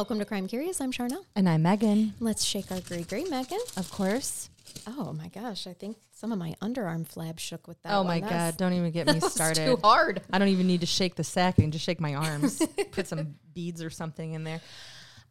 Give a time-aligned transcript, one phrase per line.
[0.00, 0.80] Welcome to Crime Curious.
[0.80, 1.18] I'm Sharna.
[1.36, 3.58] And I'm Megan, Let's shake our grey grey, Megan.
[3.76, 4.48] of course.
[4.86, 7.92] Oh my gosh, I think some of my underarm flab shook with that.
[7.92, 8.06] oh one.
[8.06, 9.66] my That's- God, don't even get me started.
[9.66, 10.22] too hard.
[10.32, 11.56] I don't even need to shake the sack.
[11.58, 14.62] Just shake my arms, put some beads or something in there.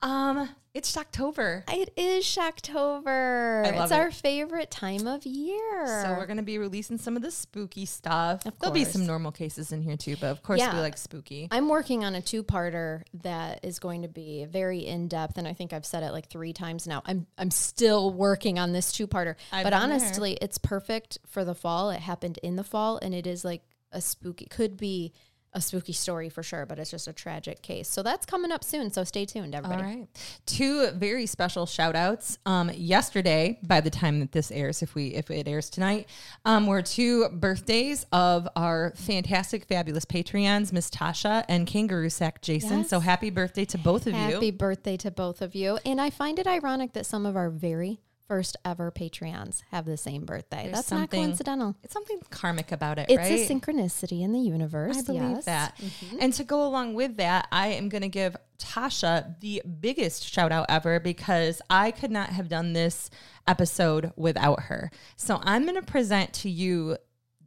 [0.02, 1.64] Um, it's October.
[1.68, 3.66] It is Shocktober.
[3.66, 3.96] I love it's it.
[3.96, 6.04] our favorite time of year.
[6.04, 8.46] So we're gonna be releasing some of the spooky stuff.
[8.46, 10.74] Of There'll be some normal cases in here too, but of course Yeah.
[10.76, 11.48] we like spooky.
[11.52, 15.74] I'm working on a two-parter that is going to be very in-depth, and I think
[15.74, 17.02] I've said it like three times now.
[17.06, 19.98] I'm I'm still working on this two-parter, I've but been there.
[20.00, 21.90] honestly, it's perfect for the fall.
[21.90, 24.46] It happened in the fall, and it is like a spooky.
[24.46, 25.14] Could be
[25.54, 27.88] a spooky story for sure, but it's just a tragic case.
[27.88, 28.92] So that's coming up soon.
[28.92, 29.82] So stay tuned, everybody.
[29.82, 30.08] All right.
[30.46, 32.38] Two very special shout outs.
[32.46, 36.08] Um, yesterday, by the time that this airs, if we if it airs tonight,
[36.46, 42.80] um, were two birthdays of our fantastic, fabulous Patreons, Miss Tasha and Kangaroo Sack Jason.
[42.80, 42.90] Yes.
[42.90, 44.36] So happy birthday to both of Happy you.
[44.36, 45.80] Happy birthday to both of you.
[45.86, 49.98] And I find it ironic that some of our very first ever Patreons have the
[49.98, 50.66] same birthday.
[50.66, 51.76] There's That's not coincidental.
[51.84, 53.32] It's something karmic about it, It's right?
[53.32, 55.00] a synchronicity in the universe.
[55.00, 55.46] I believe yes.
[55.46, 55.76] that.
[55.78, 56.18] Mm-hmm.
[56.22, 60.52] And to go along with that, I am going to give Tasha the biggest shout
[60.52, 63.10] out ever because I could not have done this
[63.48, 64.92] episode without her.
[65.16, 66.98] So I'm going to present to you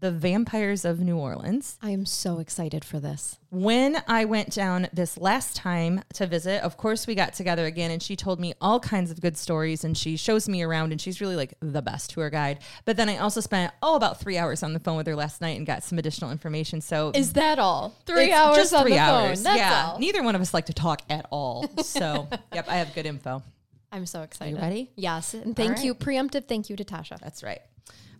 [0.02, 1.78] the Vampires of New Orleans.
[1.80, 3.38] I am so excited for this.
[3.50, 7.92] When I went down this last time to visit, of course, we got together again
[7.92, 11.00] and she told me all kinds of good stories and she shows me around and
[11.00, 12.58] she's really like the best tour guide.
[12.84, 15.40] But then I also spent, oh, about three hours on the phone with her last
[15.40, 16.80] night and got some additional information.
[16.80, 17.94] So Is that all?
[18.04, 19.38] Three hours just on three the hours.
[19.38, 19.44] phone.
[19.44, 19.84] That's yeah.
[19.86, 20.00] all.
[20.00, 21.70] Neither one of us like to talk at all.
[21.84, 23.40] So, yep, I have good info.
[23.92, 24.60] I'm so excited.
[24.60, 24.90] ready?
[24.96, 25.34] Yes.
[25.34, 25.84] And thank right.
[25.84, 25.94] you.
[25.94, 27.20] Preemptive thank you to Tasha.
[27.20, 27.60] That's right.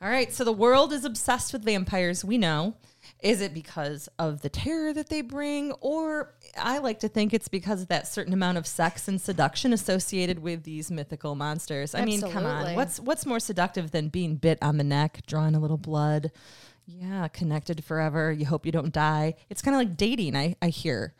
[0.01, 0.33] All right.
[0.33, 2.25] So the world is obsessed with vampires.
[2.25, 2.75] We know.
[3.21, 5.71] Is it because of the terror that they bring?
[5.81, 9.73] Or I like to think it's because of that certain amount of sex and seduction
[9.73, 11.95] associated with these mythical monsters.
[11.95, 12.71] I mean, come Absolutely.
[12.71, 12.77] on.
[12.77, 16.33] What's what's more seductive than being bit on the neck, drawing a little blood?
[16.85, 18.33] Yeah, connected forever.
[18.33, 19.35] You hope you don't die.
[19.51, 21.15] It's kind of like dating, I, I hear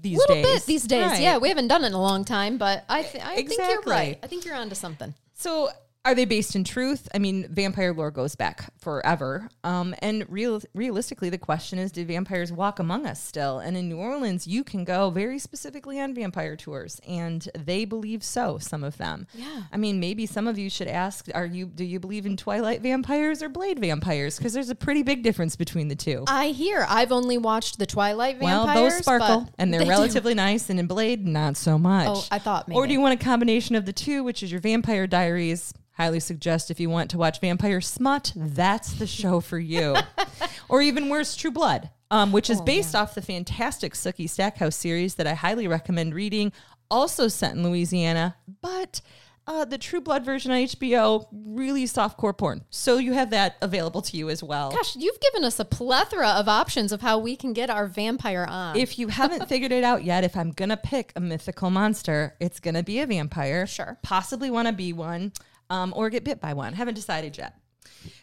[0.00, 0.46] these little days.
[0.46, 1.06] bit these days.
[1.06, 1.20] Right.
[1.22, 3.66] Yeah, we haven't done it in a long time, but I, th- I think you're
[3.66, 3.92] Exactly.
[3.92, 4.18] right.
[4.22, 5.12] I think you're onto something.
[5.34, 5.70] So,
[6.04, 7.08] are they based in truth?
[7.14, 9.48] I mean, vampire lore goes back forever.
[9.62, 13.60] Um, and real, realistically, the question is do vampires walk among us still?
[13.60, 18.24] And in New Orleans, you can go very specifically on vampire tours, and they believe
[18.24, 19.28] so, some of them.
[19.32, 19.62] Yeah.
[19.72, 22.82] I mean, maybe some of you should ask are you do you believe in Twilight
[22.82, 24.36] vampires or Blade vampires?
[24.36, 26.24] Because there's a pretty big difference between the two.
[26.26, 26.84] I hear.
[26.88, 28.74] I've only watched the Twilight vampires.
[28.74, 29.90] Well, those sparkle and they're they do.
[29.90, 32.08] relatively nice, and in Blade, not so much.
[32.08, 34.60] Oh, I thought Or do you want a combination of the two, which is your
[34.60, 35.72] Vampire Diaries?
[35.92, 39.94] Highly suggest if you want to watch Vampire Smut, that's the show for you.
[40.68, 44.76] or even worse, True Blood, um, which is Oh, based off the fantastic Sookie Stackhouse
[44.76, 46.52] series that I highly recommend reading.
[46.90, 49.02] Also set in Louisiana, but
[49.46, 52.64] uh, the True Blood version on HBO, really soft core porn.
[52.70, 54.70] So you have that available to you as well.
[54.70, 58.46] Gosh, you've given us a plethora of options of how we can get our vampire
[58.48, 58.76] on.
[58.76, 62.60] If you haven't figured it out yet, if I'm gonna pick a mythical monster, it's
[62.60, 63.66] gonna be a vampire.
[63.66, 63.98] Sure.
[64.02, 65.32] Possibly want to be one,
[65.72, 66.74] um, or get bit by one.
[66.74, 67.54] Haven't decided yet.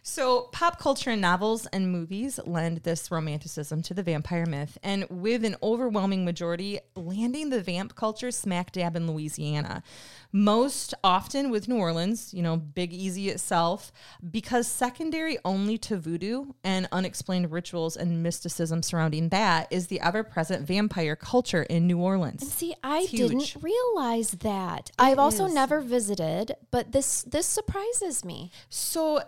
[0.10, 5.06] So, pop culture and novels and movies lend this romanticism to the vampire myth, and
[5.08, 9.84] with an overwhelming majority landing the vamp culture smack dab in Louisiana.
[10.32, 13.92] Most often with New Orleans, you know, Big Easy itself,
[14.32, 20.24] because secondary only to voodoo and unexplained rituals and mysticism surrounding that is the ever
[20.24, 22.52] present vampire culture in New Orleans.
[22.52, 24.90] See, I didn't realize that.
[24.98, 28.52] I've also never visited, but this this surprises me.
[28.70, 29.22] So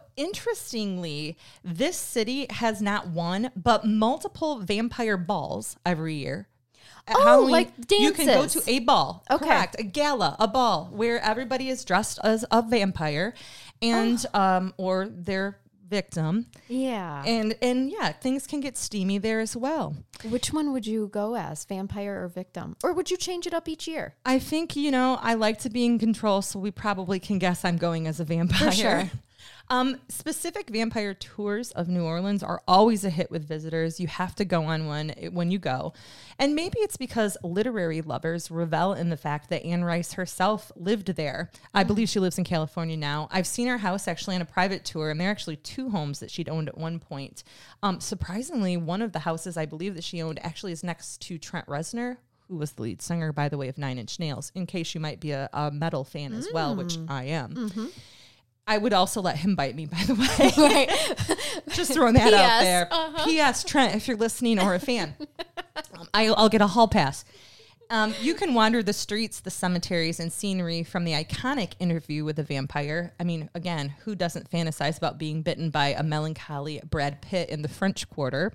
[0.74, 6.48] interestingly, this city has not one but multiple vampire balls every year.
[7.08, 8.00] At Oh, like dances.
[8.00, 9.46] You can go to a ball, Okay.
[9.46, 9.76] correct?
[9.80, 13.34] A gala, a ball where everybody is dressed as a vampire,
[13.82, 14.40] and Oh.
[14.40, 15.58] um, or they're
[15.90, 16.46] victim.
[16.70, 17.22] Yeah.
[17.26, 19.96] And and yeah, things can get steamy there as well.
[20.30, 22.78] Which one would you go as, vampire or victim?
[22.84, 24.14] Or would you change it up each year?
[24.26, 27.66] I think, you know, I like to be in control, so we probably can guess
[27.66, 28.72] I'm going as a vampire.
[28.72, 29.10] sure.
[29.70, 34.00] Um, specific vampire tours of New Orleans are always a hit with visitors.
[34.00, 35.94] You have to go on one eh, when you go.
[36.38, 41.08] And maybe it's because literary lovers revel in the fact that Anne Rice herself lived
[41.16, 41.50] there.
[41.74, 43.30] I believe she lives in California now.
[43.32, 46.20] I've seen her house actually on a private tour, and there are actually two homes
[46.20, 47.44] that she'd owned at one point.
[47.82, 51.38] Um, surprisingly, one of the houses I believe that she owned actually is next to
[51.38, 52.18] Trent Reznor,
[52.50, 55.00] who was the lead singer, by the way, of Nine Inch Nails, in case you
[55.00, 57.92] might be a, a metal fan as well, which I am.
[58.68, 60.28] I would also let him bite me, by the way.
[60.58, 61.68] Right.
[61.70, 62.90] Just throwing that out there.
[63.26, 63.64] P.S.
[63.64, 65.16] Trent, if you're listening or a fan,
[65.98, 67.26] um, I, I'll get a hall pass.
[67.92, 72.40] Um, you can wander the streets, the cemeteries, and scenery from the iconic interview with
[72.40, 73.14] a vampire.
[73.20, 77.62] I mean, again, who doesn't fantasize about being bitten by a melancholy Brad Pitt in
[77.64, 78.54] the French Quarter?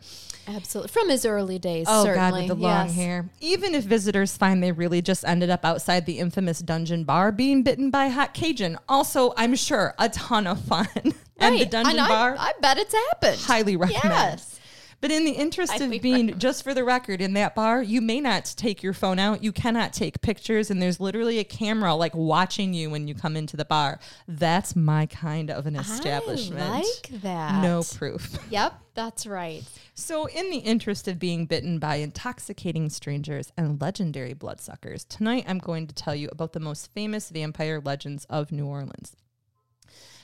[0.48, 0.88] Absolutely.
[0.90, 2.30] From his early days, Oh certainly.
[2.30, 2.94] God, with the long yes.
[2.96, 3.28] hair.
[3.40, 7.62] Even if visitors find they really just ended up outside the infamous dungeon bar being
[7.62, 10.88] bitten by a hot Cajun, also I'm sure a ton of fun.
[10.94, 11.12] and
[11.54, 11.70] the Right.
[11.70, 13.38] dungeon And I- bar, I, bet it's happened.
[13.40, 14.04] highly recommend.
[14.40, 14.55] Yes.
[15.00, 18.20] But in the interest of being, just for the record, in that bar, you may
[18.20, 19.42] not take your phone out.
[19.42, 23.36] You cannot take pictures, and there's literally a camera like watching you when you come
[23.36, 23.98] into the bar.
[24.26, 26.62] That's my kind of an establishment.
[26.62, 27.62] I like that.
[27.62, 28.38] no proof.
[28.50, 29.64] Yep, that's right.
[29.94, 35.58] So, in the interest of being bitten by intoxicating strangers and legendary bloodsuckers, tonight I'm
[35.58, 39.16] going to tell you about the most famous vampire legends of New Orleans.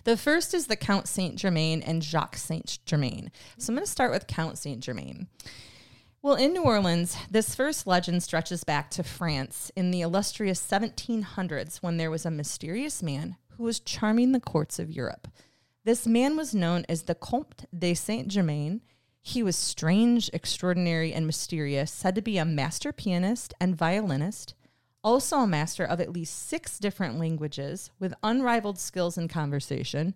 [0.04, 3.30] The first is the Count Saint Germain and Jacques Saint Germain.
[3.58, 5.28] So, I'm going to start with Count Saint Germain.
[6.22, 11.78] Well, in New Orleans, this first legend stretches back to France in the illustrious 1700s
[11.78, 15.28] when there was a mysterious man who was charming the courts of Europe.
[15.84, 18.82] This man was known as the Comte de Saint Germain.
[19.20, 24.54] He was strange, extraordinary, and mysterious, said to be a master pianist and violinist,
[25.04, 30.14] also a master of at least six different languages with unrivaled skills in conversation.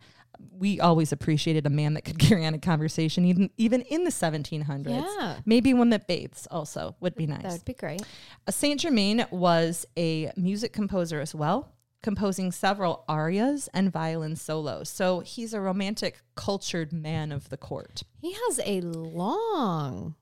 [0.52, 4.10] We always appreciated a man that could carry on a conversation, even, even in the
[4.10, 4.86] 1700s.
[4.88, 5.38] Yeah.
[5.44, 7.42] Maybe one that bathes also would be nice.
[7.42, 8.02] That would be great.
[8.46, 11.72] Uh, Saint Germain was a music composer as well,
[12.02, 14.88] composing several arias and violin solos.
[14.88, 18.02] So he's a romantic, cultured man of the court.
[18.20, 20.14] He has a long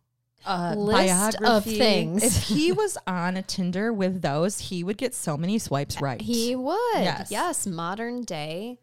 [0.47, 2.23] Uh, List of things.
[2.23, 6.21] If he was on a Tinder with those, he would get so many swipes right.
[6.21, 6.79] He would.
[6.95, 7.31] Yes.
[7.31, 7.67] Yes.
[7.67, 8.79] modern day.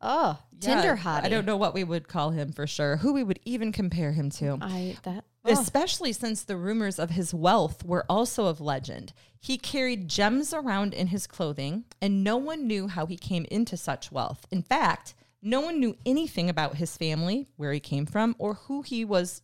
[0.00, 1.24] Oh, Yeah, Tinder hottie.
[1.24, 2.98] I don't know what we would call him for sure.
[2.98, 4.58] Who we would even compare him to.
[4.60, 9.12] I that oh, Especially since the rumors of his wealth were also of legend.
[9.40, 13.76] He carried gems around in his clothing, and no one knew how he came into
[13.76, 14.46] such wealth.
[14.50, 18.82] In fact, no one knew anything about his family, where he came from, or who
[18.82, 19.42] he was.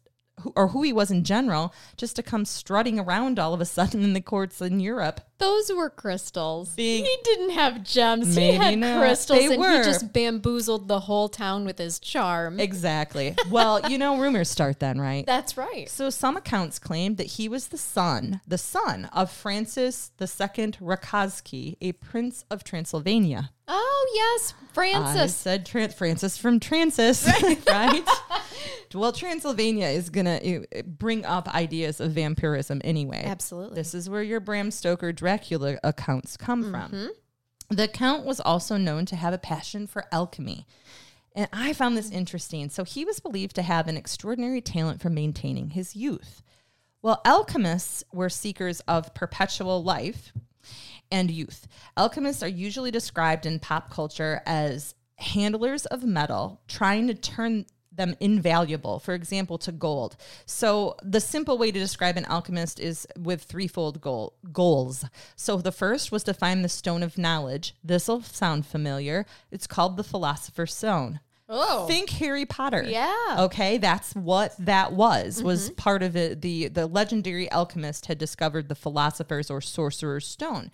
[0.57, 4.03] Or who he was in general, just to come strutting around all of a sudden
[4.03, 5.21] in the courts in Europe.
[5.39, 6.73] Those were crystals.
[6.77, 8.35] He didn't have gems.
[8.37, 9.01] Maybe he had not.
[9.01, 9.79] crystals, They and were.
[9.79, 12.61] he just bamboozled the whole town with his charm.
[12.61, 13.35] Exactly.
[13.51, 15.27] well, you know, rumors start then, right?
[15.27, 15.89] That's right.
[15.91, 20.27] So some accounts claimed that he was the son, the son of Francis II
[20.81, 23.51] Rakowski, a prince of Transylvania.
[23.67, 25.35] Oh yes, I Francis.
[25.35, 27.27] said Tran- Francis from Transis,
[27.69, 28.07] right?
[28.93, 30.39] well, Transylvania is gonna
[30.77, 33.23] uh, bring up ideas of vampirism anyway.
[33.25, 33.77] Absolutely.
[33.77, 36.91] This is where your Bram Stoker Dracula accounts come from.
[36.91, 37.75] Mm-hmm.
[37.75, 40.67] The count was also known to have a passion for alchemy.
[41.35, 42.69] And I found this interesting.
[42.69, 46.43] So he was believed to have an extraordinary talent for maintaining his youth.
[47.01, 50.35] Well, alchemists were seekers of perpetual life
[51.11, 51.69] and youth.
[51.97, 57.65] Alchemists are usually described in pop culture as handlers of metal trying to turn
[57.97, 60.17] them invaluable, for example, to gold.
[60.47, 65.05] So, the simple way to describe an alchemist is with threefold goal, goals.
[65.37, 67.75] So, the first was to find the stone of knowledge.
[67.83, 69.27] This will sound familiar.
[69.51, 71.21] It's called the Philosopher's Stone.
[71.49, 71.87] Oh.
[71.87, 72.85] Think Harry Potter.
[72.87, 73.37] Yeah.
[73.41, 75.43] Okay, that's what that was.
[75.43, 75.75] Was mm-hmm.
[75.75, 76.41] part of it.
[76.41, 80.71] The the legendary alchemist had discovered the philosopher's or sorcerer's stone.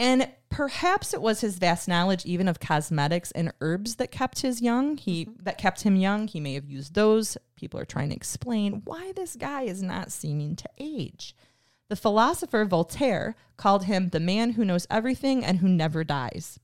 [0.00, 4.60] And perhaps it was his vast knowledge even of cosmetics and herbs that kept his
[4.60, 4.96] young.
[4.96, 5.44] He mm-hmm.
[5.44, 6.28] that kept him young.
[6.28, 7.36] He may have used those.
[7.56, 11.34] People are trying to explain why this guy is not seeming to age.
[11.88, 16.58] The philosopher Voltaire called him the man who knows everything and who never dies.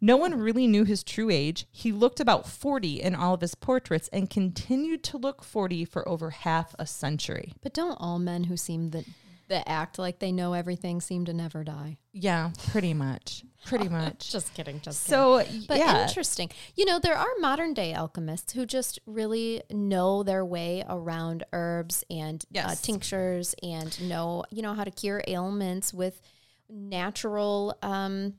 [0.00, 1.66] No one really knew his true age.
[1.72, 6.06] He looked about 40 in all of his portraits and continued to look 40 for
[6.06, 7.54] over half a century.
[7.62, 9.06] But don't all men who seem that
[9.48, 11.98] that act like they know everything seem to never die?
[12.12, 13.44] Yeah, pretty much.
[13.64, 14.30] pretty much.
[14.30, 14.80] Just kidding.
[14.80, 15.18] Just kidding.
[15.18, 16.50] So But yeah, interesting.
[16.74, 22.04] You know, there are modern day alchemists who just really know their way around herbs
[22.10, 26.20] and uh, tinctures and know, you know, how to cure ailments with
[26.68, 28.34] natural um,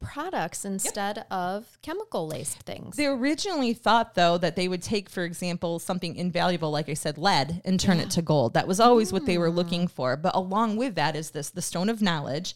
[0.00, 2.96] products instead of chemical laced things.
[2.96, 7.18] They originally thought, though, that they would take, for example, something invaluable, like I said,
[7.18, 8.54] lead, and turn it to gold.
[8.54, 9.56] That was always what they were hmm.
[9.56, 10.16] looking for.
[10.16, 12.54] But along with that is this the stone of knowledge.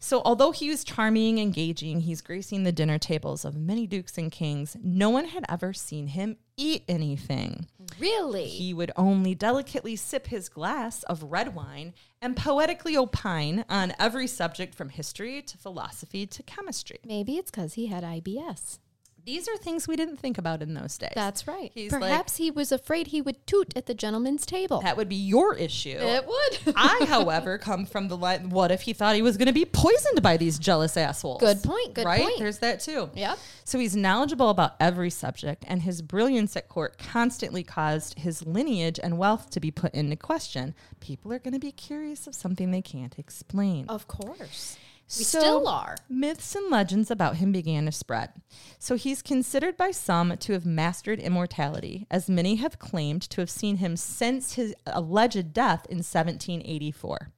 [0.00, 4.30] So, although he was charming, engaging, he's gracing the dinner tables of many dukes and
[4.30, 7.66] kings, no one had ever seen him eat anything.
[7.98, 8.46] really?
[8.46, 14.26] He would only delicately sip his glass of red wine and poetically opine on every
[14.26, 16.98] subject from history to philosophy to chemistry.
[17.06, 18.78] Maybe it's because he had IBS.
[19.28, 21.12] These are things we didn't think about in those days.
[21.14, 21.70] That's right.
[21.74, 24.80] He's like- Perhaps he was afraid he would toot at the gentleman's table.
[24.80, 25.98] That would be your issue.
[26.00, 26.72] it would.
[26.76, 28.48] I, however, come from the line.
[28.48, 31.40] What if he thought he was going to be poisoned by these jealous assholes?
[31.40, 32.22] Good point, good right?
[32.22, 32.38] point.
[32.38, 33.10] There's that too.
[33.14, 33.38] Yep.
[33.64, 38.98] So he's knowledgeable about every subject, and his brilliance at court constantly caused his lineage
[39.02, 40.74] and wealth to be put into question.
[41.00, 43.84] People are going to be curious of something they can't explain.
[43.90, 44.78] of course.
[45.16, 45.96] We So, still are.
[46.10, 48.30] Myths and legends about him began to spread.
[48.78, 53.48] So he's considered by some to have mastered immortality, as many have claimed to have
[53.48, 57.32] seen him since his alleged death in 1784.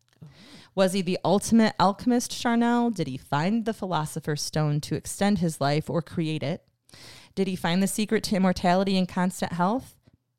[0.75, 2.91] Was he the ultimate alchemist, Charnel?
[2.91, 6.65] Did he find the philosopher's stone to extend his life or create it?
[7.37, 9.97] Did he find the secret to immortality and constant health?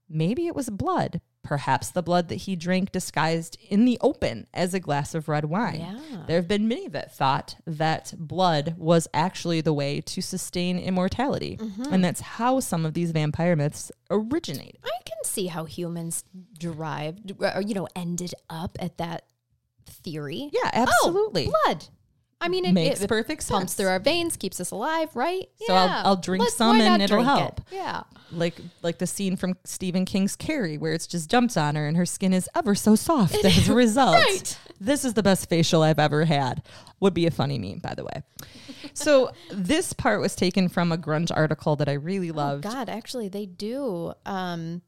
[0.10, 4.74] Maybe it was blood, perhaps the blood that he drank disguised in the open as
[4.74, 5.80] a glass of red wine.
[5.80, 6.24] Yeah.
[6.28, 11.58] There have been many that thought that blood was actually the way to sustain immortality.
[11.58, 11.94] Mm-hmm.
[11.94, 14.80] And that's how some of these vampire myths originated.
[14.84, 16.24] I can see how humans
[16.58, 19.26] derived, or, you know, ended up at that
[19.88, 20.50] theory.
[20.54, 21.48] Yeah, absolutely.
[21.48, 21.86] Oh, blood.
[22.44, 25.48] I mean, it Makes it perfect Pumps through our veins, keeps us alive, right?
[25.68, 27.60] So I'll- I'll drink Let's- some and it'll help.
[27.60, 27.66] it?
[27.76, 28.02] Yeah.
[28.34, 31.96] like like the scene from Stephen King's Carrie, where it's just jumps on her and
[31.98, 34.16] her skin is ever so soft as a result.
[34.16, 34.58] Right.
[34.80, 36.64] This is the best facial I've ever had.
[37.00, 38.24] Would be a funny meme, by the way.
[38.94, 42.66] So this part was taken from a grunge article that I really loved.
[42.66, 44.82] Oh, God, actually, they do um,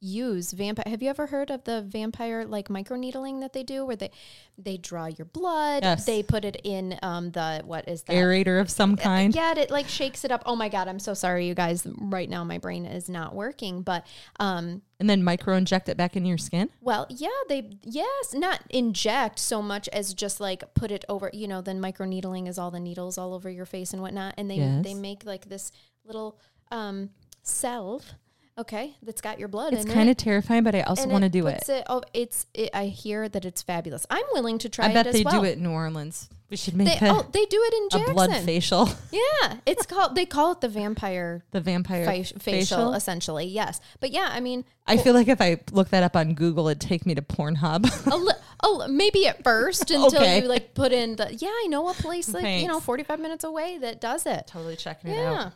[0.00, 0.84] use vampire.
[0.86, 4.10] Have you ever heard of the vampire like microneedling that they do, where they
[4.58, 6.04] they draw your blood, Yes.
[6.04, 8.14] they put it in um, the what is that?
[8.14, 9.34] Aerator of some kind.
[9.34, 10.42] Yeah, it like shakes it up.
[10.46, 11.86] Oh my god, I'm so sorry, you guys.
[11.98, 13.82] Right now, my brain is not working.
[13.82, 14.06] But
[14.38, 16.68] um, And then micro inject it back into your skin.
[16.80, 21.30] well, yeah, they yes, not inject so much as just like put it over.
[21.32, 24.50] You know, then microneedling is all the needles all over your face and whatnot, and
[24.50, 24.84] they Yes.
[24.84, 25.72] they make like this
[26.04, 26.38] little
[26.70, 27.10] um
[27.42, 28.14] salve.
[28.58, 30.12] Okay, that's got your blood It's in kind it.
[30.12, 31.58] of terrifying, but I also want to do it.
[31.66, 32.46] puts oh, it's.
[32.54, 34.06] It, I hear that it's fabulous.
[34.08, 35.42] I'm willing to try I bet it they well.
[35.42, 36.30] do it in New Orleans.
[36.48, 38.88] We should make They, a, oh, they do it in a blood facial.
[39.12, 40.14] Yeah, it's called.
[40.14, 42.38] They call it the vampire The vampire fa- facial.
[42.38, 43.44] facial, essentially.
[43.44, 46.68] Yes, but yeah, I mean, I feel like if I look that up on Google,
[46.68, 48.10] it'd take me to Pornhub.
[48.10, 48.32] a li-
[48.62, 50.40] oh, maybe at first until Okay.
[50.40, 51.34] you like put in the.
[51.34, 54.46] Yeah, I know a place like you know, forty five minutes away that does it.
[54.46, 55.52] totally checking it out.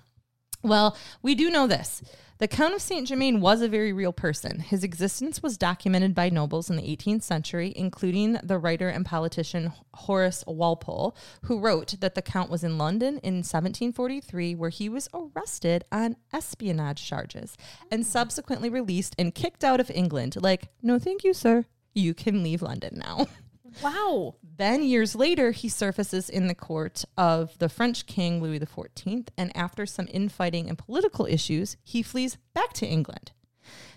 [0.62, 2.02] Well, we do know this.
[2.40, 4.60] The Count of Saint Germain was a very real person.
[4.60, 9.74] His existence was documented by nobles in the 18th century, including the writer and politician
[9.92, 15.06] Horace Walpole, who wrote that the Count was in London in 1743, where he was
[15.12, 17.58] arrested on espionage charges
[17.90, 20.36] and subsequently released and kicked out of England.
[20.40, 21.66] Like, no, thank you, sir.
[21.92, 23.26] You can leave London now.
[23.82, 24.34] Wow.
[24.60, 29.56] Then years later, he surfaces in the court of the French king Louis XIV, and
[29.56, 33.32] after some infighting and political issues, he flees back to England.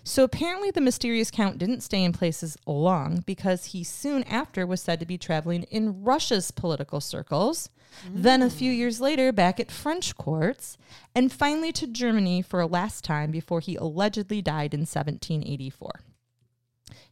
[0.04, 4.80] So apparently, the mysterious count didn't stay in places long because he soon after was
[4.80, 7.68] said to be traveling in Russia's political circles.
[8.10, 10.78] Then, a few years later, back at French courts,
[11.14, 16.00] and finally to Germany for a last time before he allegedly died in 1784.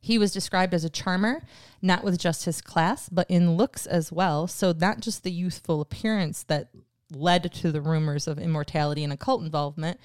[0.03, 1.43] He was described as a charmer,
[1.81, 4.49] not with just his class, but in looks as well.
[4.49, 6.71] So, not just the youthful appearance that
[7.13, 10.01] led to the rumors of immortality and occult involvement,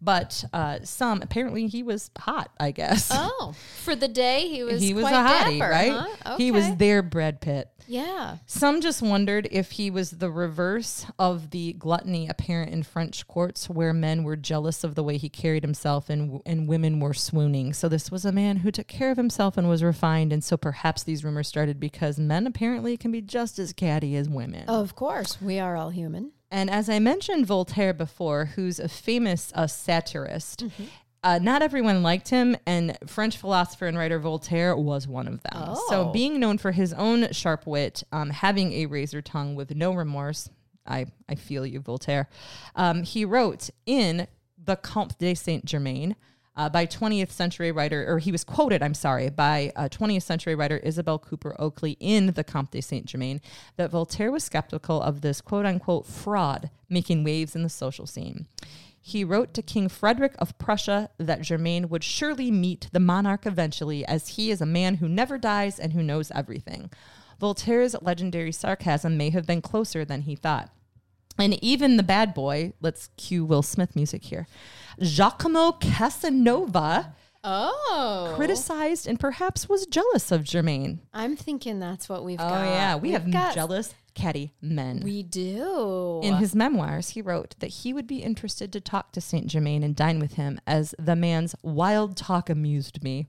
[0.00, 3.10] but uh, some apparently he was hot, I guess.
[3.12, 4.80] Oh, for the day he was.
[4.80, 6.08] he was a hottie, dapper, right?
[6.22, 6.36] huh?
[6.36, 7.68] He was their Brad Pitt.
[7.86, 8.36] Yeah.
[8.46, 13.68] Some just wondered if he was the reverse of the gluttony apparent in French courts,
[13.68, 17.72] where men were jealous of the way he carried himself and, and women were swooning.
[17.72, 20.32] So, this was a man who took care of himself and was refined.
[20.32, 24.28] And so, perhaps these rumors started because men apparently can be just as catty as
[24.28, 24.68] women.
[24.68, 26.30] Of course, we are all human.
[26.50, 30.84] And as I mentioned Voltaire before, who's a famous uh, satirist, Mm-hmm.
[31.22, 35.76] uh, not everyone liked him, and French philosopher and writer Voltaire was one of them.
[35.88, 36.12] So, Oh.
[36.12, 40.48] being known for his own sharp wit, um, having a razor tongue with no remorse,
[40.86, 42.28] I, I feel you, Voltaire.
[42.74, 44.26] Um, he wrote in
[44.62, 46.16] the Comte de Saint Germain
[46.60, 50.54] uh, by 20th century writer, or he was quoted, I'm sorry, by uh, 20th century
[50.54, 53.40] writer Isabel Cooper Oakley in the Comte de Saint Germain
[53.78, 58.46] that Voltaire was skeptical of this quote unquote fraud making waves in the social scene.
[59.00, 64.04] He wrote to King Frederick of Prussia that Germain would surely meet the monarch eventually,
[64.04, 66.90] as he is a man who never dies and who knows everything.
[67.38, 70.68] Voltaire's legendary sarcasm may have been closer than he thought.
[71.38, 74.46] And even the bad boy, let's cue Will Smith music here,
[75.00, 78.32] Giacomo Casanova Oh.
[78.36, 81.00] criticized and perhaps was jealous of Germain.
[81.14, 82.64] I'm thinking that's what we've Oh, got.
[82.64, 82.94] yeah.
[82.96, 85.00] We We've have got- jealous, catty men.
[85.02, 86.20] We do.
[86.22, 89.82] In his memoirs, he wrote that he would be interested to talk to Saint Germain
[89.82, 93.28] and dine with him, as the man's wild talk amused me.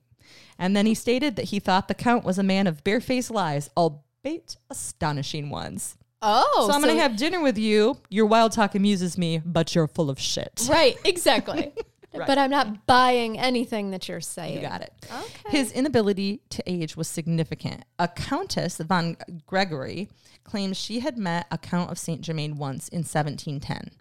[0.59, 3.69] And then he stated that he thought the Count was a man of barefaced lies,
[3.77, 5.95] albeit astonishing ones.
[6.21, 6.67] Oh.
[6.67, 7.97] so I'm going to have dinner with you.
[8.09, 10.67] Your wild talk amuses me, but you're full of shit.
[10.69, 11.73] Right, exactly.
[12.13, 12.27] Right.
[12.27, 14.55] But I'm not buying anything that you're saying.
[14.55, 14.93] You got it.
[15.05, 15.57] Okay.
[15.57, 17.85] His inability to age was significant.
[17.99, 20.09] A Countess von Gregory
[20.43, 23.91] claims she had met a Count of Saint Germain once in 1710.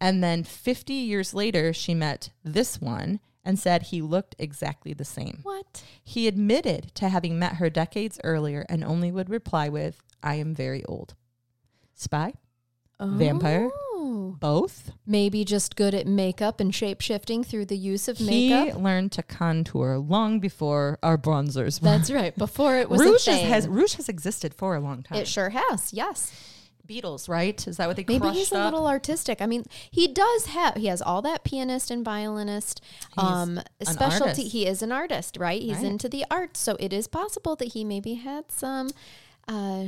[0.00, 5.04] And then 50 years later, she met this one and said he looked exactly the
[5.04, 5.40] same.
[5.42, 5.82] What?
[6.02, 10.54] He admitted to having met her decades earlier and only would reply with, I am
[10.54, 11.14] very old.
[11.94, 12.34] Spy?
[13.00, 13.68] Vampire?
[13.74, 14.36] Oh.
[14.38, 14.92] Both?
[15.06, 18.32] Maybe just good at makeup and shape shifting through the use of makeup.
[18.32, 18.80] He makeup.
[18.80, 21.86] learned to contour long before our bronzers were.
[21.88, 22.36] That's right.
[22.36, 23.48] Before it was Rouge a has, thing.
[23.48, 25.18] has Rouge has existed for a long time.
[25.18, 25.92] it sure has.
[25.92, 26.32] Yes.
[26.86, 27.66] Beatles, right?
[27.66, 28.20] Is that what they call it?
[28.22, 28.72] Maybe he's a up?
[28.72, 29.40] little artistic.
[29.40, 32.80] I mean, he does have he has all that pianist and violinist
[33.16, 34.30] um specialty.
[34.30, 34.52] artist.
[34.52, 35.60] He is an artist, right?
[35.62, 35.86] He's Right.
[35.86, 38.90] into the arts, so it is possible that he maybe had some
[39.48, 39.86] uh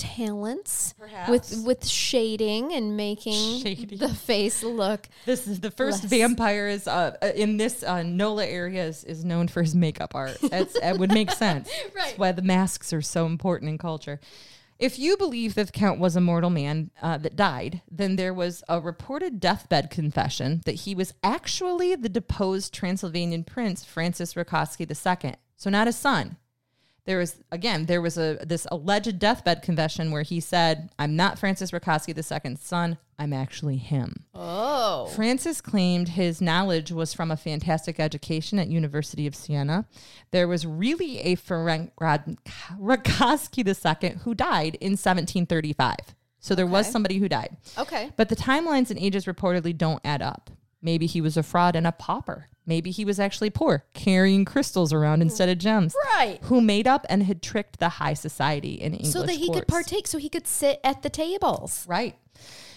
[0.00, 1.30] talents Perhaps.
[1.30, 3.98] with with shading and making Shading.
[3.98, 6.10] the face look This is the first Less.
[6.10, 10.14] vampire is uh, uh, in this uh, NOLA area is, is known for his makeup
[10.14, 10.38] art.
[10.50, 11.70] That's, it would make sense.
[11.94, 14.18] That's why the masks are so important in culture.
[14.78, 18.32] If you believe that the Count was a mortal man uh, that died, then there
[18.32, 24.88] was a reported deathbed confession that he was actually the deposed Transylvanian prince Francis Rakoski
[24.88, 25.34] II.
[25.56, 26.38] So not his son.
[27.06, 31.38] There was again, there was a this alleged deathbed confession where he said, "I'm not
[31.38, 32.98] Francis Rakoski II's son.
[33.18, 35.06] I'm actually him." Oh.
[35.14, 39.86] Francis claimed his knowledge was from a fantastic education at University of Siena.
[40.30, 41.90] There was really a Ferenc
[42.78, 45.96] Rakoski II who died in 1735.
[46.38, 47.56] So there was somebody who died.
[47.76, 48.10] Okay.
[48.16, 50.50] But the timelines and ages reportedly don't add up.
[50.80, 52.48] Maybe he was a fraud and a pauper.
[52.70, 55.92] Maybe he was actually poor, carrying crystals around instead of gems.
[56.14, 56.38] Right.
[56.42, 59.66] Who made up and had tricked the high society in English So that he could
[59.66, 61.84] partake, so he could sit at the tables.
[61.88, 62.14] Right.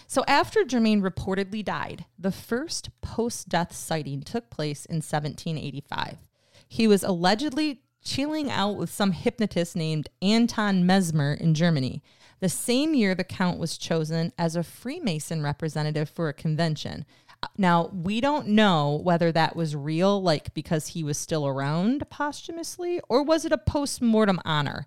[0.08, 6.18] So after Germain reportedly died, the first post death sighting took place in 1785.
[6.66, 12.02] He was allegedly chilling out with some hypnotist named Anton Mesmer in Germany.
[12.40, 17.06] The same year, the Count was chosen as a Freemason representative for a convention.
[17.56, 23.00] Now, we don't know whether that was real, like because he was still around posthumously,
[23.08, 24.86] or was it a post mortem honor?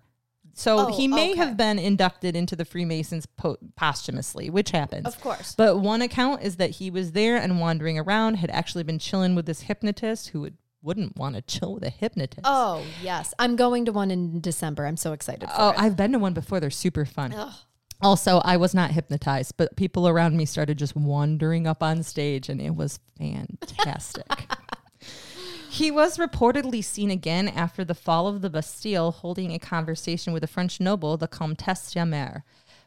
[0.54, 1.38] So Oh, he may okay.
[1.38, 5.06] have been inducted into the Freemasons po- posthumously, which happens.
[5.06, 5.54] Of course.
[5.56, 9.36] But one account is that he was there and wandering around, had actually been chilling
[9.36, 12.40] with this hypnotist who would, wouldn't want to chill with a hypnotist.
[12.44, 13.32] Oh, yes.
[13.38, 14.84] I'm going to one in December.
[14.86, 15.76] I'm so excited for Oh, it.
[15.78, 16.58] I've been to one before.
[16.58, 17.32] They're super fun.
[17.34, 17.54] Ugh.
[18.00, 22.48] Also, I was not hypnotized, but people around me started just wandering up on stage,
[22.48, 24.24] and it was fantastic.
[25.68, 30.44] he was reportedly seen again after the fall of the Bastille holding a conversation with
[30.44, 32.42] a French noble, the Comtesse Jamère,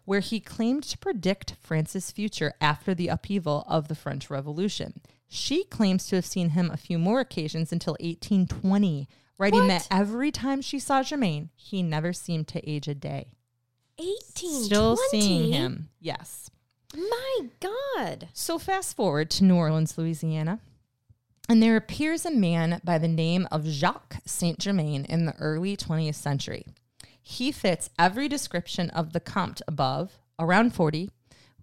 [0.06, 5.02] where he claimed to predict France's future after the upheaval of the French Revolution.
[5.28, 10.32] She claims to have seen him a few more occasions until 1820, writing that every
[10.32, 13.34] time she saw Germain, he never seemed to age a day.
[14.02, 15.22] 18, Still 20?
[15.22, 15.90] seeing him.
[16.00, 16.50] Yes.
[16.96, 18.30] My God.
[18.34, 20.60] So fast forward to New Orleans, Louisiana,
[21.48, 25.78] and there appears a man by the name of Jacques Saint Germain in the early
[25.78, 26.66] 20th century.
[27.22, 31.10] He fits every description of the Comte above, around 40,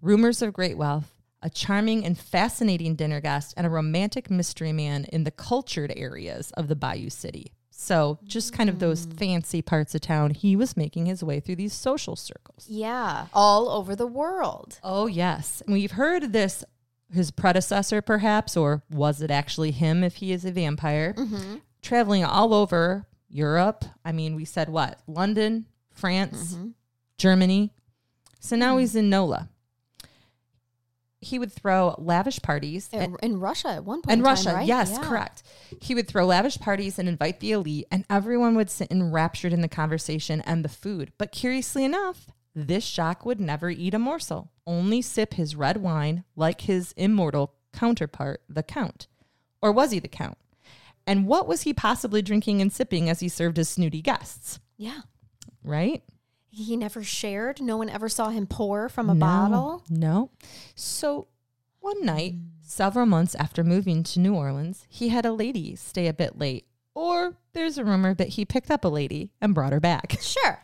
[0.01, 5.05] rumors of great wealth, a charming and fascinating dinner guest, and a romantic mystery man
[5.05, 7.53] in the cultured areas of the Bayou City.
[7.81, 9.17] So, just kind of those mm.
[9.17, 12.67] fancy parts of town, he was making his way through these social circles.
[12.69, 13.27] Yeah.
[13.33, 14.81] All over the world.
[14.83, 15.62] Oh, yes.
[15.64, 16.64] And We've heard this,
[17.14, 21.14] his predecessor, perhaps, or was it actually him if he is a vampire?
[21.17, 21.59] Mm-hmm.
[21.81, 23.85] Traveling all over Europe.
[24.05, 24.99] I mean, we said what?
[25.07, 26.71] London, France, mm-hmm.
[27.17, 27.73] Germany.
[28.41, 28.81] So now mm.
[28.81, 29.51] he's in NOLA.
[31.20, 34.12] He would throw lavish parties In, in Russia at one point.
[34.12, 34.66] in in time, Russia, right?
[34.66, 35.02] yes, Yeah.
[35.09, 35.42] correct.
[35.81, 39.61] He would throw lavish parties and invite the elite, and everyone would sit enraptured in
[39.61, 41.12] the conversation and the food.
[41.18, 46.24] But curiously enough, this Jacques would never eat a morsel, only sip his red wine
[46.37, 49.07] like his immortal counterpart, the Count.
[49.61, 50.38] Or was he the Count?
[51.07, 54.61] And what was he possibly drinking and sipping as he served his snooty guests?
[54.76, 55.00] Yeah.
[55.64, 56.02] Right?
[56.59, 57.61] He never shared.
[57.61, 59.85] No one ever saw him pour from a No, bottle.
[59.88, 60.31] No.
[60.75, 61.29] So
[61.81, 66.12] one night, several months after moving to New Orleans, he had a lady stay a
[66.12, 66.66] bit late.
[66.94, 70.16] Or there's a rumor that he picked up a lady and brought her back.
[70.21, 70.61] Sure.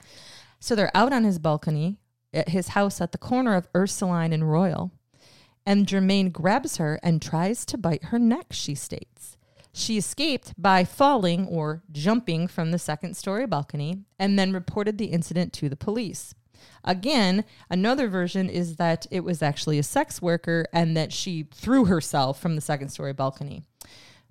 [0.58, 1.98] So they're out on his balcony
[2.32, 4.90] at his house at the corner of Ursuline and Royal.
[5.66, 9.36] And Germain grabs her and tries to bite her neck, she states.
[9.76, 15.06] She escaped by falling or jumping from the second story balcony and then reported the
[15.06, 16.32] incident to the police.
[16.84, 21.86] Again, another version is that it was actually a sex worker and that she threw
[21.86, 23.64] herself from the second story balcony.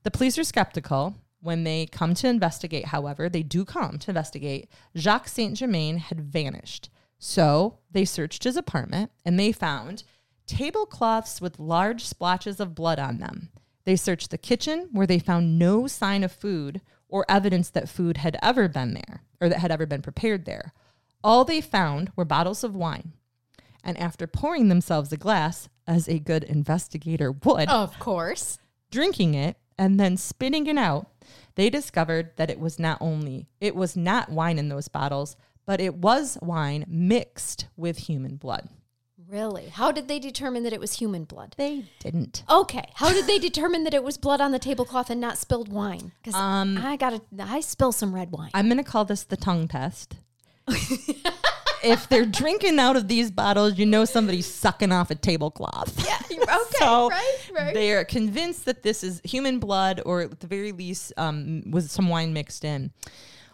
[0.04, 1.16] The police are skeptical.
[1.42, 4.70] When they come to investigate, however, they do come to investigate.
[4.96, 6.90] Jacques Saint Germain had vanished.
[7.20, 10.04] So they searched his apartment and they found
[10.48, 13.50] tablecloths with large splotches of blood on them.
[13.86, 18.18] They searched the kitchen where they found no sign of food or evidence that food
[18.18, 20.74] had ever been there or that had ever been prepared there.
[21.24, 23.14] All they found were bottles of wine.
[23.84, 28.58] And after pouring themselves a glass, as a good investigator would, Of course.
[28.90, 31.08] drinking it and then spitting it out,
[31.56, 35.82] they discovered that it was not only it was not wine in those bottles, but
[35.82, 38.70] it was wine mixed with human blood.
[39.34, 39.70] Really?
[39.70, 41.56] How did they determine that it was human blood?
[41.58, 42.44] They didn't.
[42.48, 42.86] Okay.
[42.94, 46.12] How did they determine that it was blood on the tablecloth and not spilled wine?
[46.22, 48.52] Because Um, I gotta, I spill some red wine.
[48.54, 50.18] I'm going to call this the tongue test.
[51.84, 56.06] if they're drinking out of these bottles, you know somebody's sucking off a tablecloth.
[56.06, 56.20] yeah.
[56.44, 56.78] Okay.
[56.80, 57.38] So right.
[57.54, 57.74] Right.
[57.74, 61.90] They are convinced that this is human blood, or at the very least, um, with
[61.90, 62.92] some wine mixed in.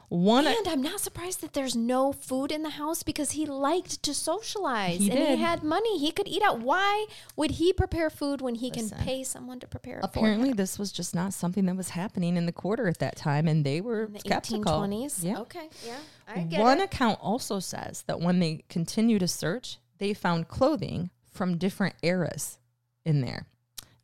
[0.09, 4.01] One, and I'm not surprised that there's no food in the house because he liked
[4.01, 5.37] to socialize He and did.
[5.37, 5.99] he had money.
[5.99, 6.59] He could eat out.
[6.61, 8.89] Why would he prepare food when he Listen.
[8.97, 12.37] can pay someone to prepare it apparently, this was just not something that was happening
[12.37, 14.63] in the quarter at that time, and they were In the skeptical.
[14.81, 15.23] 1820s?
[15.23, 15.39] Yeah.
[15.41, 15.69] Okay.
[15.85, 15.97] Yeah.
[16.27, 16.85] I get One it.
[16.85, 22.57] account also says that when they continue to search, they found clothing from different eras
[23.05, 23.45] in there.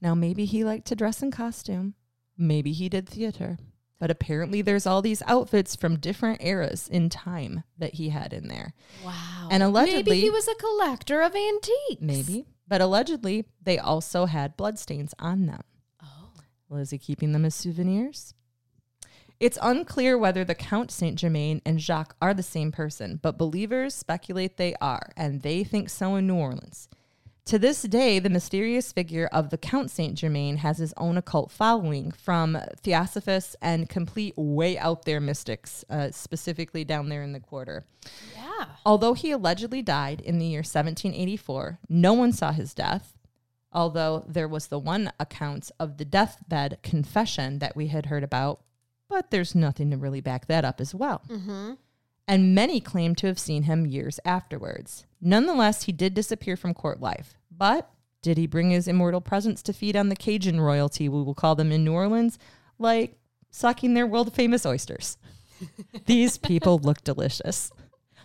[0.02, 1.96] Now, maybe he liked to dress in costume,
[2.38, 3.58] maybe he did theater,
[4.06, 8.50] but apparently there's all these outfits from different eras in time that he had in
[8.50, 8.72] there.
[9.04, 9.48] Wow.
[9.50, 12.02] And allegedly, Maybe he was a collector of antiques.
[12.02, 15.63] maybe, but allegedly they also had bloodstains on them.
[16.04, 16.30] Oh.
[16.70, 18.36] Well, is he keeping them as souvenirs?
[19.39, 23.96] It's unclear whether the Count Saint Germain and Jacques are the same person, but believers
[23.96, 26.89] speculate they are, and they think so in New Orleans.
[27.46, 31.52] To this day, the mysterious figure of the Count Saint Germain has his own occult
[31.52, 37.40] following from theosophists and complete way out there mystics, uh, specifically down there in the
[37.40, 37.86] quarter.
[38.36, 38.66] Yeah.
[38.84, 43.16] Although he allegedly died in the year 1784, no one saw his death.
[43.72, 48.62] Although there was the one account of the deathbed confession that we had heard about,
[49.08, 51.22] but there's nothing to really back that up as well.
[51.30, 51.74] Mm-hmm.
[52.28, 55.06] And many claim to have seen him years afterwards.
[55.22, 57.36] Nonetheless, he did disappear from court life.
[57.52, 57.90] But
[58.22, 61.56] did he bring his immortal presence to feed on the Cajun royalty, we will call
[61.56, 62.40] them in New Orleans,
[62.80, 63.18] like
[63.52, 65.18] sucking their world famous oysters?
[66.06, 67.72] These people look delicious.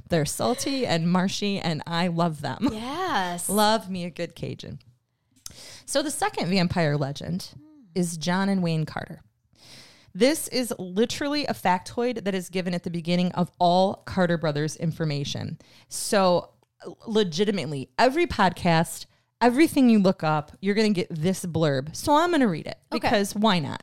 [0.09, 2.69] They're salty and marshy, and I love them.
[2.73, 3.49] Yes.
[3.49, 4.79] Love me a good Cajun.
[5.85, 7.63] So the second vampire legend hmm.
[7.95, 9.23] is John and Wayne Carter.
[10.14, 14.77] This is literally a factoid that is given at the beginning of all Carter Brothers
[14.77, 15.59] information.
[15.88, 16.51] So,
[17.07, 19.07] legitimately, every podcast,
[19.40, 21.94] everything you look up, you're going to get this blurb.
[21.94, 22.99] So, I'm going to read it Okay.
[23.01, 23.83] because why not?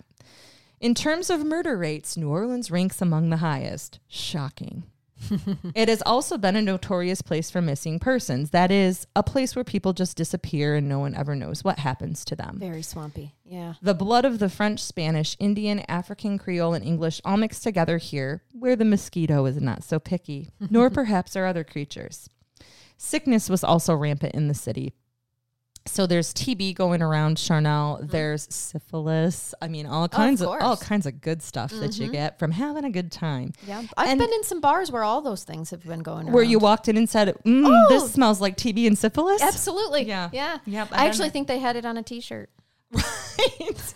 [0.79, 3.99] In terms of murder rates, New Orleans ranks among the highest.
[4.07, 4.83] Shocking.
[5.75, 8.51] it has also been a notorious place for missing persons.
[8.51, 12.23] That is, a place where people just disappear and no one ever knows what happens
[12.25, 12.58] to them.
[12.60, 13.34] Very swampy.
[13.45, 13.75] Yeah.
[13.82, 18.43] The blood of the French, Spanish, Indian, African, Creole, and English all mixed together here,
[18.53, 22.30] where the mosquito is not so picky, nor perhaps are other creatures.
[22.97, 24.93] Sickness was also rampant in the city.
[25.88, 28.00] So there's TB going around Charnel.
[28.02, 29.54] There's syphilis.
[29.62, 32.84] I mean, all kinds of, all kinds of good stuff that you get from having
[32.86, 33.54] a good time.
[33.65, 33.84] Yeah.
[33.95, 36.60] I've And- been in some bars where all those things have been going Where you
[36.60, 37.86] walked in and said, mm, Oh.
[37.89, 40.04] "This smells like TB and syphilis." Absolutely.
[40.04, 40.30] Yeah.
[40.32, 40.60] Yeah.
[40.65, 42.50] Yep, I've I actually think they had it on a t shirt.
[43.39, 43.93] Right.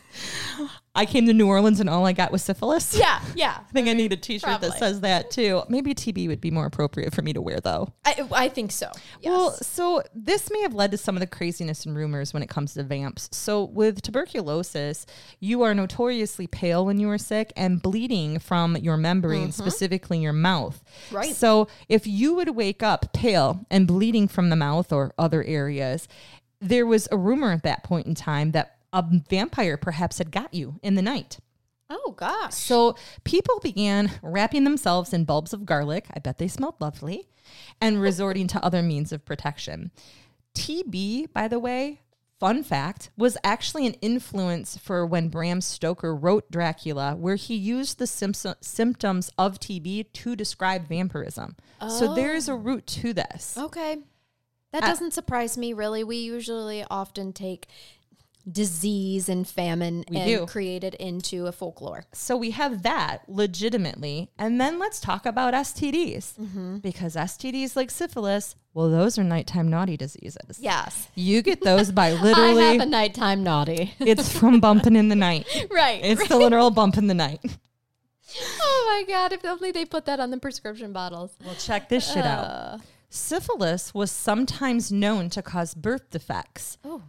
[0.94, 2.98] I came to New Orleans and all I got was syphilis.
[2.98, 3.60] Yeah, yeah.
[3.70, 4.70] I think I need a T-shirt Probably.
[4.70, 5.64] that says that too.
[5.70, 7.94] Maybe TB would be more appropriate for me to wear, though.
[8.04, 8.92] I, I think so.
[9.22, 9.32] Yes.
[9.32, 12.50] Well, so this may have led to some of the craziness and rumors when it
[12.50, 13.30] comes to vamps.
[13.32, 15.06] So with tuberculosis,
[15.40, 19.52] you are notoriously pale when you are sick and bleeding from your membrane, mm-hmm.
[19.52, 20.84] specifically your mouth.
[21.10, 21.34] Right.
[21.34, 26.10] So if you would wake up pale and bleeding from the mouth or other areas,
[26.60, 30.54] there was a rumor at that point in time that a vampire perhaps had got
[30.54, 31.40] you in the night.
[31.90, 32.54] oh gosh.
[32.54, 36.06] So people began wrapping themselves in bulbs of garlic.
[36.14, 37.28] I bet they smelled lovely,
[37.80, 39.92] and resorting to other means of protection.
[40.56, 42.02] TB, by the way,
[42.40, 48.00] fun fact, was actually an influence for when Bram Stoker wrote Dracula, where he used
[48.00, 51.56] the symptom- symptoms of TB to describe vampirism.
[51.88, 52.56] So there is a oh.
[52.56, 53.58] root to this.
[53.58, 53.98] Okay.
[54.72, 56.04] That doesn't surprise me really.
[56.04, 57.68] We usually often take
[58.50, 60.46] disease and famine We and do.
[60.46, 62.06] create it into a folklore.
[62.14, 64.30] So we have that legitimately.
[64.38, 66.78] And then let's talk about STDs Mm-hmm.
[66.78, 70.60] because STDs like syphilis, well, those are nighttime naughty diseases.
[70.60, 71.10] Yes.
[71.16, 72.64] You get those by literally.
[72.64, 73.94] I have a nighttime naughty.
[74.00, 75.46] it's from bumping in the night.
[75.72, 76.00] right.
[76.04, 77.42] It's the literal bump in the night.
[78.62, 81.32] oh my god, if only they put that on the prescription bottles.
[81.46, 82.44] Well, check this shit out.
[82.46, 82.78] Uh,
[83.10, 86.78] Syphilis was sometimes known to cause birth defects.
[86.86, 87.04] oh.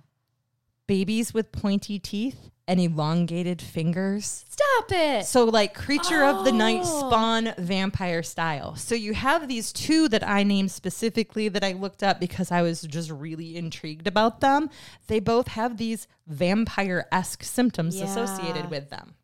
[0.96, 4.44] Babies with pointy teeth and elongated fingers.
[4.50, 5.24] Stop it.
[5.24, 7.08] So, like creature of the night Oh.
[7.08, 8.76] spawn vampire style.
[8.76, 12.60] So, you have these two that I named specifically that I looked up because I
[12.60, 14.68] was just really intrigued about them.
[15.06, 18.04] They both have these vampire esque symptoms Yeah.
[18.04, 19.14] associated with them.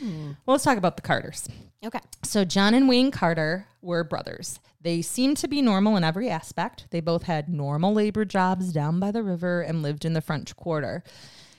[0.00, 1.48] Well, let's talk about the Carters.
[1.84, 1.98] Okay.
[2.22, 4.60] So, John and Wayne Carter were brothers.
[4.84, 6.88] They seemed to be normal in every aspect.
[6.90, 10.54] They both had normal labor jobs down by the river and lived in the French
[10.56, 11.02] Quarter.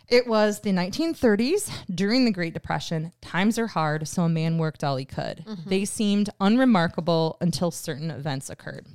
[0.07, 3.13] It was the 1930s during the Great Depression.
[3.21, 5.43] Times are hard, so a man worked all he could.
[5.43, 5.69] Mm-hmm.
[5.69, 8.85] They seemed unremarkable until certain events occurred.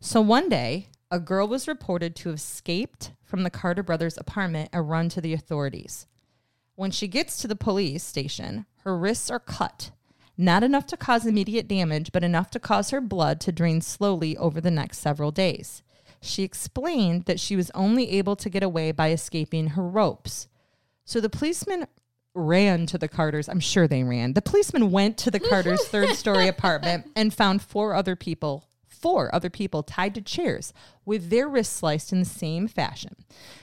[0.00, 4.68] So one day, a girl was reported to have escaped from the Carter brothers' apartment
[4.74, 6.06] and run to the authorities.
[6.74, 9.92] When she gets to the police station, her wrists are cut.
[10.36, 14.36] Not enough to cause immediate damage, but enough to cause her blood to drain slowly
[14.36, 15.82] over the next several days.
[16.20, 20.48] She explained that she was only able to get away by escaping her ropes.
[21.04, 21.86] So the policeman
[22.34, 23.48] ran to the Carters.
[23.48, 24.32] I'm sure they ran.
[24.32, 29.34] The policeman went to the Carters' third story apartment and found four other people, four
[29.34, 30.72] other people tied to chairs
[31.04, 33.16] with their wrists sliced in the same fashion.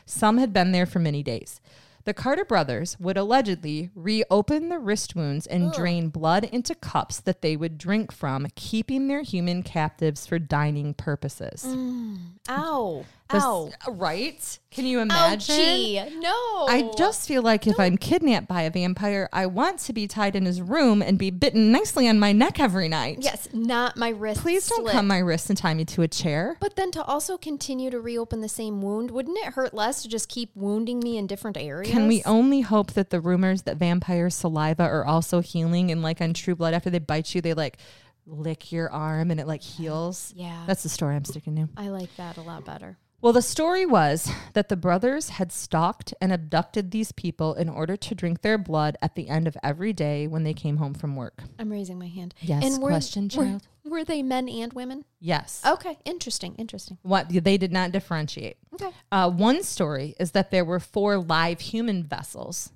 [0.05, 1.61] Some had been there for many days.
[2.09, 7.43] The Carter brothers would allegedly reopen the wrist wounds and drain blood into cups that
[7.43, 11.63] they would drink from, keeping their human captives for dining purposes.
[11.63, 12.17] Mm,
[12.49, 13.05] ow.
[13.31, 13.71] Ow.
[13.87, 14.59] Uh, right?
[14.71, 15.55] Can you imagine?
[15.55, 16.19] Ouchie.
[16.19, 16.65] No.
[16.67, 20.35] I just feel like if I'm kidnapped by a vampire, I want to be tied
[20.35, 23.19] in his room and be bitten nicely on my neck every night.
[23.21, 24.41] Yes, not my wrist.
[24.41, 24.93] Please don't slit.
[24.93, 26.57] cut my wrist and tie me to a chair.
[26.59, 30.07] But then to also continue to reopen the same wound, wouldn't it hurt less to
[30.07, 31.91] just keep wounding me in different areas?
[31.91, 36.21] Can we only hope that the rumors that vampire saliva are also healing and like
[36.21, 37.77] on True Blood, after they bite you, they like
[38.25, 40.33] lick your arm and it like heals?
[40.35, 40.63] Yeah.
[40.65, 41.69] That's the story I'm sticking to.
[41.77, 42.97] I like that a lot better.
[43.21, 47.97] Well, the story was that the brothers had stalked and abducted these people in order
[47.97, 51.17] to drink their blood at the end of every day when they came home from
[51.17, 51.43] work.
[51.59, 52.33] I'm raising my hand.
[52.39, 53.67] Yes, were, question, were- child.
[53.83, 55.03] Were, they men and women?
[55.19, 55.61] Yes.
[55.65, 56.97] Okay, interesting, interesting.
[57.01, 58.57] What they did not differentiate.
[58.73, 58.91] Okay.
[59.11, 62.71] Uh, one story is that there were four live human vessels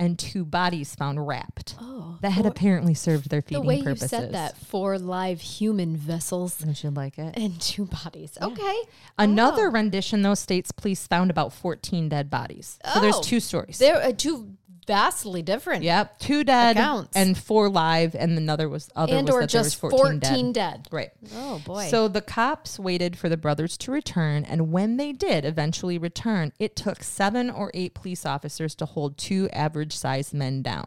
[0.00, 4.10] and two bodies found wrapped Oh, that had apparently served their feeding the way purposes.
[4.10, 7.36] you said that, four live human vessels Don't you like it?
[7.36, 8.36] and two bodies.
[8.42, 8.76] Okay.
[9.18, 12.78] Another rendition, though, states police found about 14 dead bodies.
[12.94, 13.22] So there's Oh.
[13.22, 13.78] two stories.
[13.78, 15.84] They're uh, two vastly different.
[15.84, 17.16] Yep, two dead Accounts.
[17.16, 19.98] and four live, and another was other And was or that there was just 14,
[19.98, 20.82] 14, dead.
[20.82, 20.88] dead.
[20.90, 21.10] Right.
[21.36, 21.88] Oh boy.
[21.88, 26.52] So the cops waited for the brothers to return, and when they did eventually return,
[26.58, 30.86] it took seven or eight police officers to hold two average sized men down.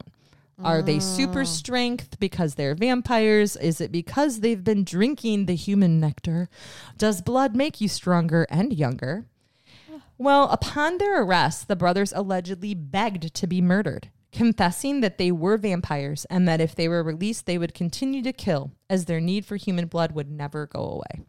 [0.63, 1.47] Are they super mm.
[1.47, 3.56] strength because they're vampires?
[3.58, 6.47] Is it because they've been drinking the human nectar?
[6.97, 9.25] Does blood make you stronger and younger?
[10.23, 15.57] Well, upon their arrest, the brothers allegedly begged to be murdered, confessing that they were
[15.57, 19.45] vampires and that if they were released, they would continue to kill, as their need
[19.45, 21.25] for human blood would never go away.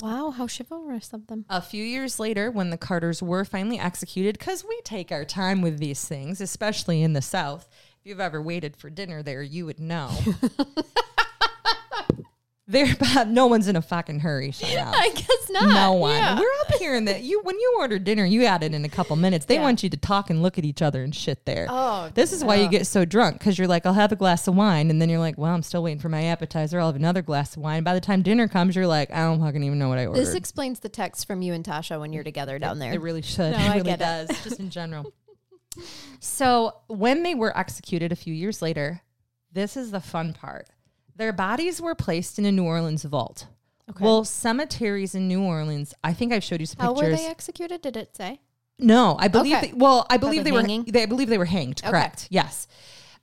[0.00, 1.44] wow, how chivalrous of them.
[1.50, 5.60] A few years later, when the Carters were finally executed, because we take our time
[5.60, 7.68] with these things, especially in the South.
[8.00, 10.10] If you've ever waited for dinner there, you would know.
[12.66, 14.50] They're about, no one's in a fucking hurry.
[14.50, 14.94] Shut up.
[14.96, 15.68] I guess not.
[15.68, 16.12] No one.
[16.16, 16.38] Yeah.
[16.40, 18.88] We're up here in that you when you order dinner, you got it in a
[18.88, 19.44] couple minutes.
[19.44, 19.62] They Yeah.
[19.62, 21.66] want you to talk and look at each other and shit there.
[21.68, 24.48] Oh, this is why you get so drunk because you're like, I'll have a glass
[24.48, 26.80] of wine, and then you're like, well, I'm still waiting for my appetizer.
[26.80, 27.82] I'll have another glass of wine.
[27.84, 30.20] By the time dinner comes, you're like, I don't fucking even know what I ordered.
[30.22, 32.94] This explains the text from you and Tasha when you're together down there.
[32.94, 33.52] It really should.
[33.52, 34.04] No, it I really get it.
[34.28, 35.12] does, just in general.
[36.20, 39.02] So when they were executed a few years later,
[39.52, 40.68] this is the fun part.
[41.16, 43.46] Their bodies were placed in a New Orleans vault.
[43.90, 44.02] Okay.
[44.04, 47.10] Well, cemeteries in New Orleans, I think I've showed you some How pictures.
[47.10, 47.82] were they executed?
[47.82, 48.40] Did it say?
[48.78, 49.56] No, I believe.
[49.56, 49.66] Okay.
[49.68, 50.82] They, well, I believe the they were.
[50.86, 51.80] They, I believe they were hanged.
[51.82, 51.90] Okay.
[51.90, 52.28] Correct.
[52.30, 52.66] Yes.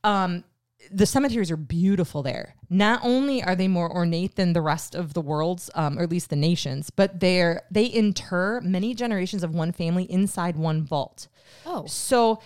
[0.03, 0.43] Um,
[0.91, 2.55] the cemeteries are beautiful there.
[2.69, 6.09] Not only are they more ornate than the rest of the world's, um, or at
[6.09, 11.27] least the nations, but they're they inter many generations of one family inside one vault.
[11.65, 12.39] Oh, So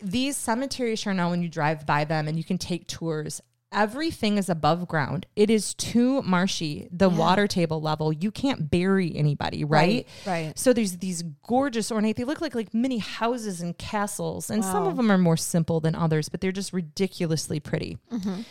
[0.00, 3.40] these cemeteries are now when you drive by them and you can take tours.
[3.72, 5.26] Everything is above ground.
[5.34, 6.88] It is too marshy.
[6.92, 7.16] The Yeah.
[7.16, 10.06] water table level, you can't bury anybody, right?
[10.26, 10.58] Right, right.
[10.58, 12.16] So there's these gorgeous ornate.
[12.16, 15.80] They look like like mini houses and castles, and some of them are more simple
[15.80, 17.98] than others, but they're just ridiculously pretty.
[18.12, 18.42] Mm-hmm.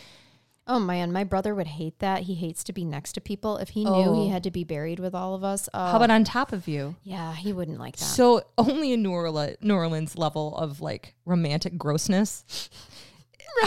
[0.68, 2.22] oh man, my brother would hate that.
[2.22, 3.56] He hates to be next to people.
[3.58, 4.14] If he knew Oh.
[4.24, 6.52] he had to be buried with all of us, oh, How about uh, on top
[6.52, 6.94] of you?
[7.02, 8.04] yeah, he wouldn't like that.
[8.04, 12.44] So only a New Orleans level of like romantic grossness.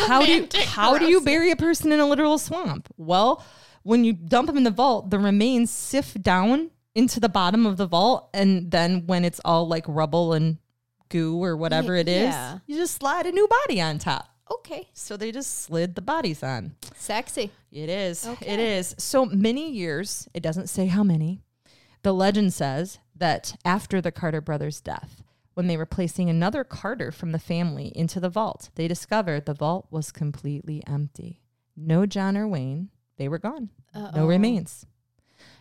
[0.08, 2.88] How do you, how do you bury a person in a literal swamp?
[2.98, 3.44] Well,
[3.84, 7.78] when you dump them in the vault, the remains sift down into the bottom of
[7.78, 10.58] the vault, and then when it's all like rubble and
[11.10, 12.60] goo or whatever it is, yeah.
[12.68, 14.30] you just slide a new body on top.
[14.52, 16.76] okay, So they just slid the bodies on.
[16.96, 17.52] sexy.
[17.72, 18.26] It is.
[18.26, 18.78] It Okay.
[18.78, 18.96] is.
[18.98, 21.42] So many years, it doesn't say how many.
[22.04, 25.22] The legend says that after the Carter brothers' death,
[25.56, 29.54] when they were placing another Carter from the family into the vault, they discovered the
[29.54, 31.42] vault was completely empty.
[31.76, 32.90] No John or Wayne.
[33.18, 33.70] They were gone.
[33.94, 34.26] No Uh-oh.
[34.28, 34.86] remains.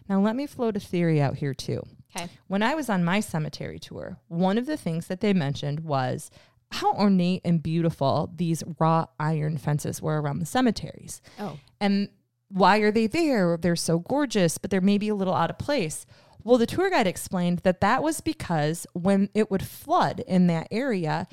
[0.09, 1.83] Now, let me float a theory out here, too.
[2.15, 2.29] Okay.
[2.49, 6.31] When I was on my cemetery tour, one of the things that they mentioned was
[6.73, 11.23] how ornate and beautiful these wrought iron fences were around the cemeteries.
[11.39, 12.09] Oh, And
[12.49, 13.57] why are they there?
[13.57, 16.05] They're so gorgeous, but they're maybe a little out of place.
[16.45, 20.69] Well, the tour guide explained that that was because when it would flood in that
[20.71, 21.27] area,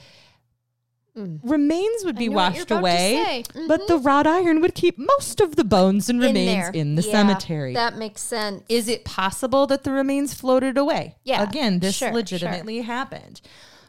[1.13, 2.31] remains would be Mm.
[2.31, 5.65] I know what you're washed away, but the wrought iron would keep most of the
[5.65, 6.71] bones and remains there.
[6.71, 7.73] in the Yeah, cemetery.
[7.73, 8.63] That makes sense.
[8.69, 11.17] Is it possible that the remains floated away?
[11.25, 13.41] Yeah, Again, this sure, legitimately happened.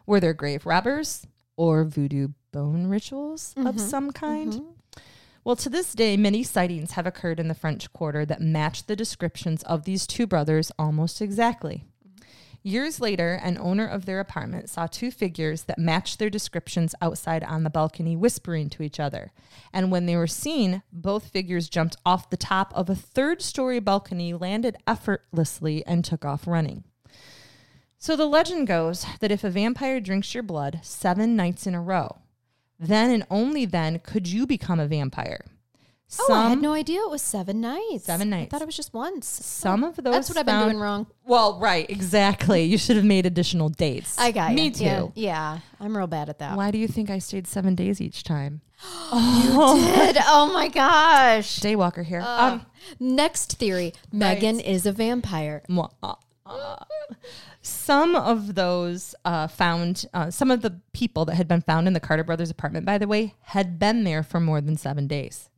[0.05, 1.25] Were there grave robbers
[1.57, 4.61] or voodoo bone rituals Mm-hmm, of some kind?
[5.45, 8.95] Well, to this day, many sightings have occurred in the French Quarter that match the
[8.95, 11.85] descriptions of these two brothers almost exactly.
[12.63, 17.43] Years later, an owner of their apartment saw two figures that matched their descriptions outside
[17.43, 19.33] on the balcony, whispering to each other.
[19.73, 23.81] And when they were seen, both figures jumped off the top of a third story
[23.81, 26.85] balcony, landed effortlessly, and took off running.
[27.99, 31.83] So the legend goes that if a vampire drinks your blood seven nights in a
[31.83, 32.19] row,
[32.83, 35.45] then and only then could you become a vampire.
[36.21, 38.05] oh, I had no idea it was seven nights.
[38.05, 38.49] Seven nights.
[38.49, 39.27] I thought it was just once.
[39.27, 41.07] some of those That's what I've been doing wrong.
[41.25, 42.65] Well, right, exactly.
[42.65, 44.19] You should have made additional dates.
[44.19, 44.73] I got me ya.
[44.73, 44.85] too.
[44.85, 46.57] Yeah, yeah, I'm real bad at that.
[46.57, 48.61] Why do you think I stayed seven days each time?
[49.13, 51.61] You Did oh my gosh.
[51.61, 52.21] Daywalker here.
[52.21, 52.67] Uh, um,
[52.99, 55.63] Next theory: Megan is a vampire.
[57.63, 61.95] some of those uh, found, uh, some of the people that had been found in
[61.95, 65.49] the Carter brothers' apartment, by the way, had been there for more than seven days.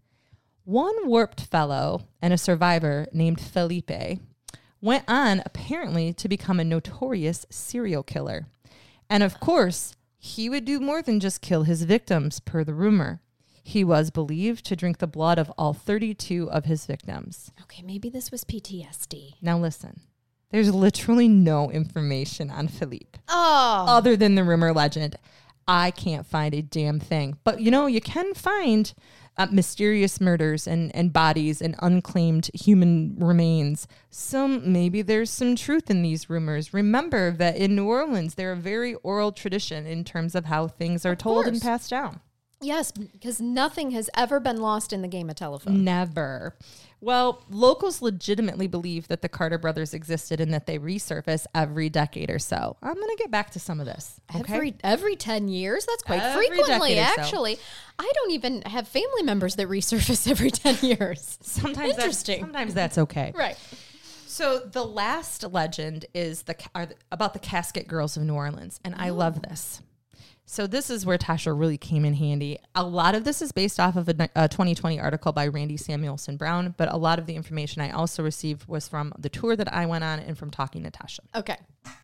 [0.64, 4.20] One warped fellow and a survivor named Felipe
[4.80, 8.46] went on apparently to become a notorious serial killer.
[9.08, 13.20] And of course, he would do more than just kill his victims, per the rumor.
[13.62, 17.50] He was believed to drink the blood of all 32 of his victims.
[17.62, 19.34] Okay, maybe this was PTSD.
[19.40, 20.00] Now, listen,
[20.54, 25.16] there's literally no information on Philippe Oh, other than the rumor legend.
[25.66, 27.38] I can't find a damn thing.
[27.42, 28.92] But you know, you can find
[29.36, 33.88] uh, mysterious murders and, and bodies and unclaimed human remains.
[34.10, 36.72] Some maybe there's some truth in these rumors.
[36.72, 41.04] Remember that in New Orleans, they're a very oral tradition in terms of how things
[41.04, 42.20] are told and passed down.
[42.60, 45.82] yes, because nothing has ever been lost in the game of telephone.
[45.82, 46.56] Never.
[47.04, 52.30] Well, locals legitimately believe that the Carter brothers existed and that they resurface every decade
[52.30, 52.78] or so.
[52.82, 54.18] I'm going to get back to some of this.
[54.34, 54.54] Okay.
[54.54, 56.98] Every every ten years, that's quite Every frequently.
[56.98, 57.20] or so.
[57.20, 57.58] Actually,
[57.98, 61.37] I don't even have family members that resurface every ten years.
[61.42, 62.40] sometimes that's- Interesting.
[62.40, 63.33] sometimes that's okay.
[63.37, 63.58] Right.
[64.26, 68.81] So the last legend is the are the- about the casket girls of New Orleans,
[68.83, 69.83] and I love this.
[70.46, 72.58] So this is where Tasha really came in handy.
[72.74, 76.36] A lot of this is based off of a, a 2020 article by Randy Samuelson
[76.36, 79.72] Brown, but a lot of the information I also received was from the tour that
[79.72, 81.20] I went on and from talking to Tasha.
[81.34, 81.56] Okay.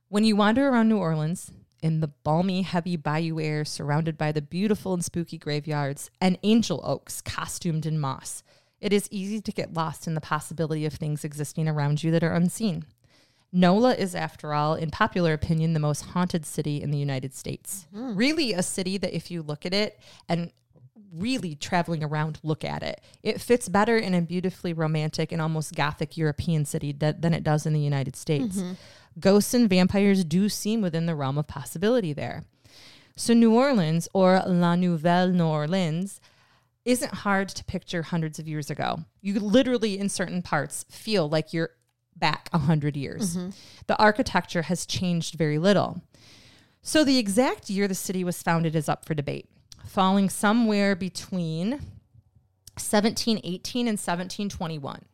[0.09, 1.51] When you wander around New Orleans
[1.83, 6.81] in the balmy, heavy bayou air, surrounded by the beautiful and spooky graveyards and angel
[6.83, 8.43] oaks costumed in moss,
[8.81, 12.25] it is easy to get lost in the possibility of things existing around you that
[12.25, 12.87] are unseen.
[13.53, 17.87] NOLA is, after all, in popular opinion, the most haunted city in the United States.
[17.95, 18.17] Mm-hmm.
[18.17, 19.99] Really, a city that, if you look at it
[20.29, 20.53] and
[21.13, 25.75] really traveling around, look at it, it fits better in a beautifully romantic and almost
[25.75, 28.59] gothic European city that, than it does in the United States.
[28.59, 28.73] Mm-hmm.
[29.19, 32.45] Ghosts and vampires do seem within the realm of possibility there.
[33.17, 36.21] So, New Orleans, or La Nouvelle New Orleans,
[36.85, 39.01] isn't hard to picture hundreds of years ago.
[39.21, 41.71] You literally, in certain parts, feel like you're
[42.21, 43.37] back a hundred years.
[43.87, 46.03] The architecture has changed very little.
[46.83, 49.49] So, the exact year the city was founded is up for debate,
[49.85, 51.81] falling somewhere between
[52.77, 55.05] 1718 and 1721.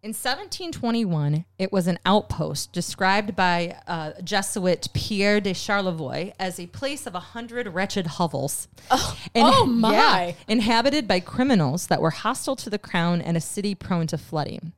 [0.00, 6.68] In 1721, it was an outpost described by uh, Jesuit Pierre de Charlevoix as a
[6.68, 8.68] place of a hundred wretched hovels.
[8.92, 10.36] Oh, oh my.
[10.46, 14.72] inhabited by criminals that were hostile to the crown and a city prone to flooding.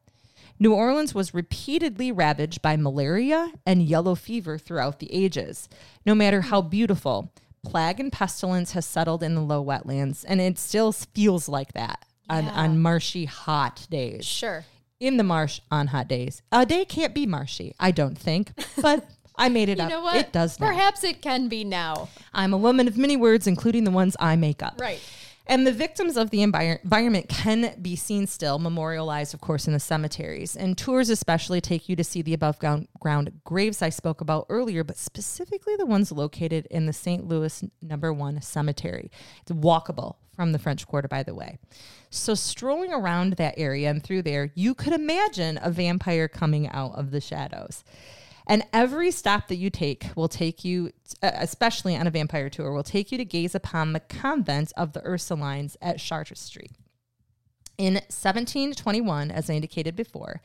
[0.62, 5.70] New Orleans was repeatedly ravaged by malaria and yellow fever throughout the ages.
[6.04, 7.32] No matter how beautiful,
[7.64, 12.04] plague and pestilence has settled in the low wetlands, and it still feels like that
[12.28, 12.50] on, Yeah.
[12.52, 14.66] on marshy, hot days Sure.
[15.00, 16.42] in the marsh on hot days.
[16.52, 18.52] A day can't be marshy, I don't think,
[18.82, 19.90] but I made it You up.
[19.90, 20.16] know what?
[20.16, 20.66] It does now.
[20.66, 22.10] Perhaps it can be now.
[22.34, 24.78] I'm a woman of many words, including the ones I make up.
[24.78, 25.00] Right.
[25.50, 29.72] And the victims of the envir- environment can be seen still, memorialized, of course, in
[29.72, 30.54] the cemeteries.
[30.54, 34.84] And tours, especially, take you to see the above ground, graves I spoke about earlier,
[34.84, 37.26] but specifically the ones located in the St.
[37.26, 39.10] Louis number one cemetery.
[39.42, 41.58] It's walkable from the French Quarter, by the way.
[42.10, 46.94] So, strolling around that area and through there, you could imagine a vampire coming out
[46.94, 47.82] of the shadows.
[48.50, 50.90] And every stop that you take will take you,
[51.22, 54.92] uh, especially on a vampire tour, will take you to gaze upon the convent of
[54.92, 56.72] the Ursulines at Chartres Street.
[57.78, 60.42] In 1721, as I indicated before,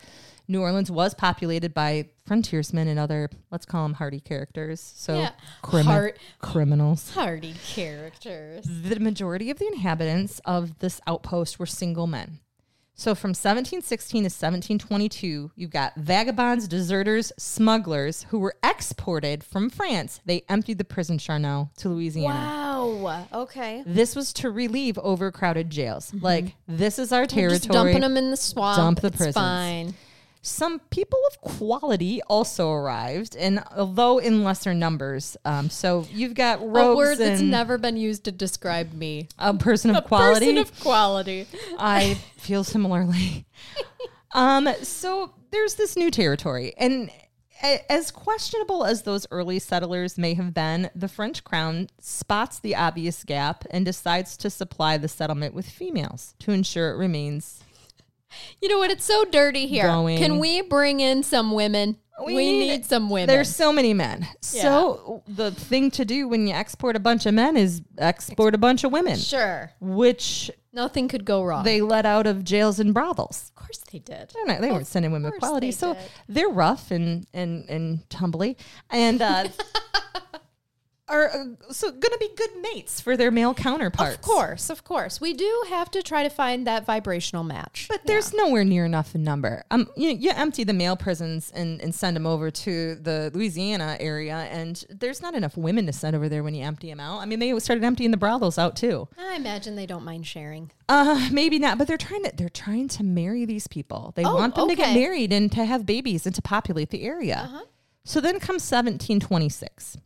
[0.47, 4.79] New Orleans was populated by frontiersmen and other, let's call them hardy characters.
[4.95, 5.31] So Yeah.
[5.63, 7.09] crimi- Heart- criminals.
[7.09, 8.65] Hardy characters.
[8.65, 12.39] The majority of the inhabitants of this outpost were single men.
[12.97, 20.21] So from 1716 to 1722, you've got vagabonds, deserters, smugglers who were exported from France.
[20.25, 22.95] They emptied the prison Charnel to Louisiana.
[22.95, 23.27] Wow.
[23.33, 23.83] Okay.
[23.85, 26.11] This was to relieve overcrowded jails.
[26.11, 26.23] Mm-hmm.
[26.23, 27.59] Like, this is our territory.
[27.59, 28.77] Just dumping them in the swamp.
[28.77, 29.35] Dump the it's prisons.
[29.35, 29.93] fine.
[30.45, 35.35] Some people of quality also arrived, and although in lesser numbers.
[35.43, 39.27] Um, so you've got A rogues word that's never been used to describe me.
[39.39, 40.45] a person of quality.
[40.45, 41.47] A person of quality.
[41.79, 43.47] I feel similarly.
[44.35, 47.09] um, so there's this new territory, and
[47.89, 53.23] as questionable as those early settlers may have been, the French crown spots the obvious
[53.23, 57.61] gap and decides to supply the settlement with females to ensure it remains.
[58.61, 58.91] You know what?
[58.91, 59.87] It's so dirty here.
[59.87, 60.17] Going.
[60.17, 61.97] Can we bring in some women?
[62.25, 63.27] We, need, some women.
[63.27, 64.25] There's so many men.
[64.39, 68.57] So the thing to do when you export a bunch of men is export a
[68.57, 69.71] bunch of women, sure.
[69.81, 71.65] which Nothing could go wrong.
[71.65, 73.49] they let out of jails and brothals.
[73.49, 74.31] of course they did.
[74.33, 76.03] They're not, they weren't sending women quality, they so did.
[76.29, 78.55] they're rough and and and tumbly,
[78.89, 79.49] and uh,
[81.07, 84.15] are uh, so going to be good mates for their male counterparts.
[84.15, 85.21] Of course, of course.
[85.21, 87.85] We do have to try to find that vibrational match.
[87.89, 89.63] But there's nowhere near enough in number.
[89.69, 93.97] Um, you, you empty the male prisons and, and send them over to the Louisiana
[93.99, 97.19] area, and there's not enough women to send over there when you empty them out.
[97.19, 99.07] I mean, they started emptying the brothels out too.
[99.17, 100.71] I imagine they don't mind sharing.
[100.89, 104.11] Uh, maybe not, but they're trying to they're trying to marry these people.
[104.15, 107.03] They Oh, want them to get married and to have babies and to populate the
[107.03, 107.63] area.
[108.03, 109.97] So then comes 1726.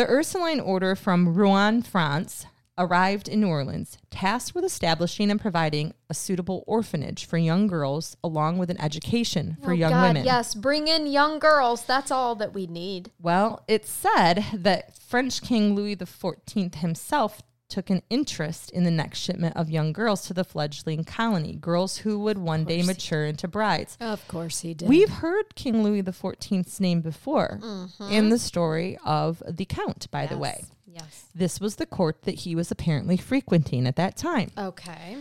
[0.00, 2.46] The Ursuline order from Rouen, France,
[2.78, 8.16] arrived in New Orleans, tasked with establishing and providing a suitable orphanage for young girls,
[8.24, 10.24] along with an education for Oh, young God, women.
[10.24, 11.84] Yes, bring in young girls.
[11.84, 13.10] That's all that we need.
[13.20, 19.18] Well, it's said that French King Louis XIV himself took an interest in the next
[19.20, 23.48] shipment of young girls to the fledgling colony, girls who would one day mature into
[23.48, 23.96] brides.
[24.00, 24.88] Of course he did.
[24.88, 28.10] We've heard King Louis XIV's name before Mm-hmm.
[28.12, 30.64] in the story of the Count, by the way.
[30.86, 31.26] Yes.
[31.34, 34.50] This was the court that he was apparently frequenting at that time.
[34.58, 35.16] Okay.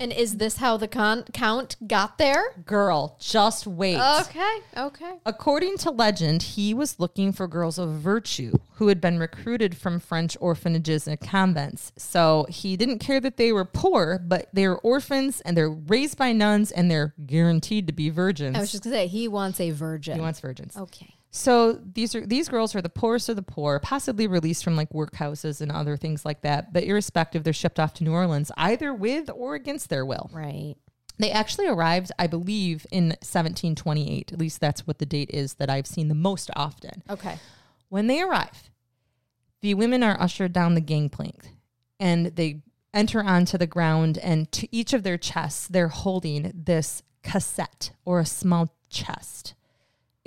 [0.00, 2.52] And is this how the con- count got there?
[2.64, 3.98] Girl, just wait.
[4.20, 5.14] Okay, okay.
[5.26, 9.98] According to legend, he was looking for girls of virtue who had been recruited from
[9.98, 11.92] French orphanages and convents.
[11.96, 16.16] So he didn't care that they were poor, but they were orphans and they're raised
[16.16, 18.56] by nuns and they're guaranteed to be virgins.
[18.56, 20.14] I was just gonna say he wants a virgin.
[20.14, 20.76] he wants virgins.
[20.76, 21.14] okay.
[21.30, 24.90] So these are these girls are the poorest of the poor, possibly released from like
[24.90, 26.72] workhouses and other things like that.
[26.72, 30.30] But irrespective, they're shipped off to New Orleans either with or against their will.
[30.32, 30.76] Right.
[31.18, 34.32] They actually arrived, I believe, in 1728.
[34.32, 37.02] At least that's what the date is that I've seen the most often.
[37.10, 37.38] Okay.
[37.88, 38.70] When they arrive,
[39.60, 41.48] the women are ushered down the gangplank
[41.98, 42.62] and they
[42.94, 48.20] enter onto the ground, and to each of their chests, they're holding this cassette or
[48.20, 49.54] a small chest.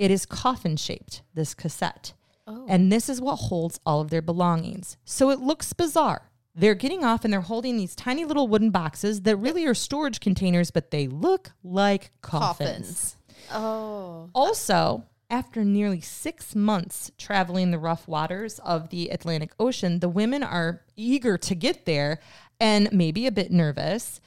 [0.02, 2.12] It is coffin shaped, this cassette.
[2.48, 2.66] Oh.
[2.68, 4.96] And this is what holds all of their belongings.
[5.04, 6.28] So it looks bizarre.
[6.56, 10.18] They're getting off and they're holding these tiny little wooden boxes that really are storage
[10.18, 13.14] containers, but they look like coffins.
[13.48, 13.52] Coffins.
[13.52, 14.28] Oh.
[14.34, 20.42] Also, after nearly six months traveling the rough waters of the Atlantic Ocean, the women
[20.42, 22.18] are eager to get there
[22.58, 24.20] and maybe a bit nervous.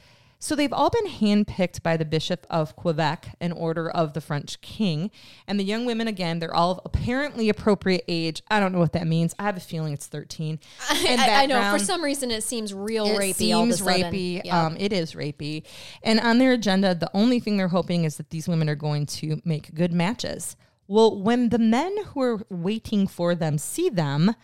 [0.45, 4.61] So they've all been handpicked by the Bishop of Quebec in order of the French
[4.61, 5.09] king.
[5.47, 8.43] And the young women, again, they're all of apparently appropriate age.
[8.51, 9.33] I don't know what that means.
[9.39, 10.59] I have a feeling it's 13.
[11.07, 11.71] And I, I know.
[11.71, 13.55] For some reason, it seems real it rapey.
[13.55, 14.41] all of a seems rapey.
[14.45, 14.65] Yeah.
[14.65, 15.63] Um, it is rapey.
[16.03, 19.07] And on their agenda, the only thing they're hoping is that these women are going
[19.07, 20.55] to make good matches.
[20.87, 24.35] Well, when the men who are waiting for them see them,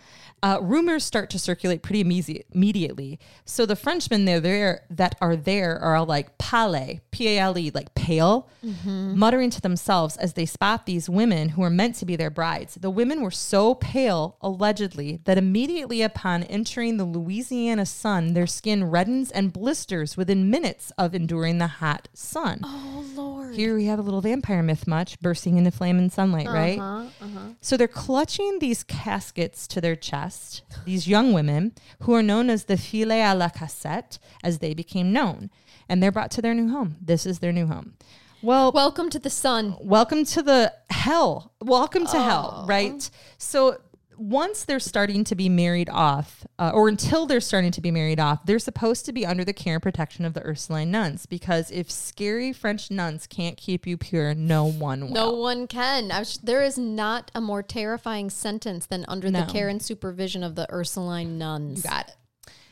[0.43, 3.19] uh, rumors start to circulate pretty immediate, immediately.
[3.45, 7.57] So the Frenchmen they're there that are there are all like pale, P A L
[7.57, 8.49] E, like pale,
[8.83, 12.73] muttering to themselves as they spot these women who are meant to be their brides.
[12.75, 18.85] The women were so pale, allegedly, that immediately upon entering the Louisiana sun, their skin
[18.85, 22.61] reddens and blisters within minutes of enduring the hot sun.
[22.63, 23.55] oh Lord.
[23.55, 26.79] Here we have a little vampire myth much bursting into flame and sunlight, right?
[26.79, 27.39] Uh-huh, uh-huh.
[27.61, 32.65] So they're clutching these caskets to their chest, these young women who are known as
[32.65, 35.49] the filles à la cassette, as they became known.
[35.89, 36.95] And they're brought to their new home.
[37.01, 37.93] This is their new home.
[38.41, 39.75] Well, Welcome to the sun.
[39.79, 41.51] welcome to the hell.
[41.61, 43.07] Welcome to hell, right?
[43.37, 43.77] So
[44.21, 48.19] once they're starting to be married off, uh, or until they're starting to be married
[48.19, 51.71] off, they're supposed to be under the care and protection of the Ursuline nuns because
[51.71, 55.09] if scary French nuns can't keep you pure, no one will.
[55.13, 56.09] No one can.
[56.09, 59.43] Was, there is not a more terrifying sentence than under No.
[59.45, 61.83] the care and supervision of the Ursuline nuns.
[61.83, 62.15] You Got it.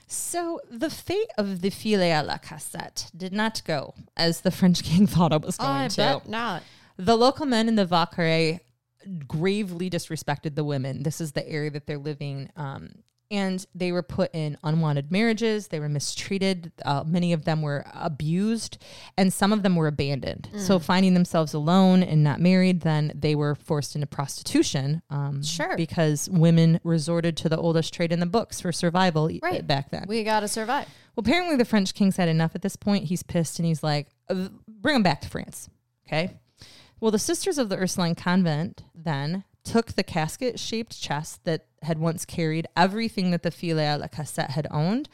[0.06, 4.84] So the fate of the filet à la cassette did not go as the French
[4.84, 5.98] king thought it was going I to.
[5.98, 6.64] bet not.
[6.98, 8.60] The local men in the Vieux Carré
[9.28, 11.04] gravely disrespected the women.
[11.04, 12.50] This is the area that they're living.
[12.56, 12.92] Um,
[13.32, 15.68] and they were put in unwanted marriages.
[15.68, 16.72] They were mistreated.
[16.84, 18.80] Uh, many of them were abused,
[19.20, 20.50] and some of them were abandoned.
[20.58, 25.04] So, finding themselves alone and not married, then they were forced into prostitution.
[25.12, 25.78] Um, Sure.
[25.78, 29.66] Because women resorted to the oldest trade in the books for survival Right.
[29.66, 30.06] back then.
[30.08, 30.88] We got to survive.
[31.16, 33.04] Well, apparently the French king's had enough at this point.
[33.06, 35.70] He's pissed and he's like, "Uh, bring him back to France.
[36.08, 36.32] Okay.
[37.00, 41.98] Well, the Sisters of the Ursuline Convent then took the casket shaped chest that had
[41.98, 45.08] once carried everything that the Filles à la Cassette had owned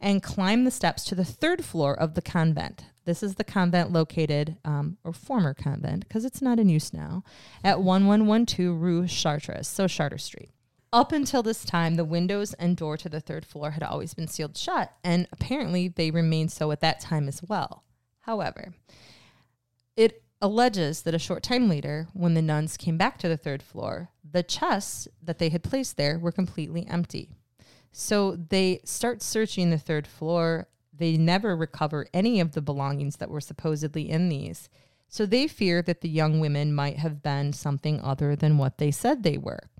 [0.00, 2.86] and climbed the steps to the third floor of the convent.
[3.04, 7.24] This is the convent located, um, or former convent, because it's not in use now,
[7.64, 10.50] at 1112 Rue Chartres, so Chartres Street.
[10.92, 14.28] Up until this time, the windows and door to the third floor had always been
[14.28, 17.84] sealed shut, and apparently they remained so at that time as well.
[18.20, 18.72] However,
[19.96, 23.62] it alleges that a short time later, when the nuns came back to the third
[23.62, 27.30] floor, the chests that they had placed there were completely empty.
[27.92, 30.68] So they start searching the third floor.
[30.92, 34.68] They never recover any of the belongings that were supposedly in these.
[35.08, 38.90] So they fear that the young women might have been something other than what they
[38.90, 39.70] said they were.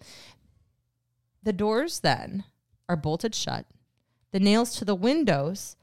[1.43, 2.45] The doors then
[2.89, 3.67] are bolted shut.
[4.33, 5.77] The nails to the windows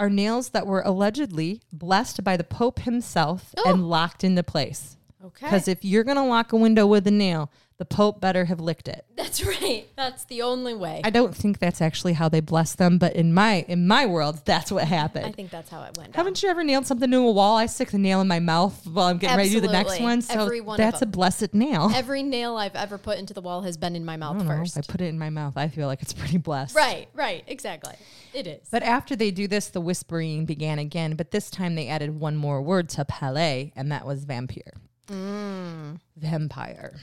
[0.00, 3.70] are nails that were allegedly blessed by the Pope himself Oh.
[3.70, 4.96] and locked into place.
[5.24, 5.46] Okay.
[5.46, 7.50] Because if you're going to lock a window with a nail,
[7.80, 9.06] the Pope better have licked it.
[9.16, 9.86] That's right.
[9.96, 11.00] That's the only way.
[11.02, 14.42] I don't think that's actually how they bless them, but in my in my world,
[14.44, 15.24] that's what happened.
[15.24, 16.12] I think that's how it went.
[16.12, 16.14] down.
[16.14, 17.56] Haven't you ever nailed something to a wall?
[17.56, 19.92] I stick the nail in my mouth while I'm getting ready to do the next
[19.92, 20.04] Absolutely.
[20.06, 20.20] one.
[20.20, 21.12] So Every one of that's a them.
[21.12, 21.90] blessed nail.
[21.94, 24.46] Every nail I've ever put into the wall has been in my I mouth don't
[24.46, 24.56] know.
[24.58, 24.76] first.
[24.76, 26.76] I put it in my mouth, I feel like it's pretty blessed.
[26.76, 27.94] Right, right, exactly.
[28.34, 28.68] It is.
[28.70, 31.14] But after they do this, the whispering began again.
[31.16, 34.74] But this time they added one more word to palais, and that was vampire.
[35.08, 35.98] Mm.
[36.16, 37.00] Vampire.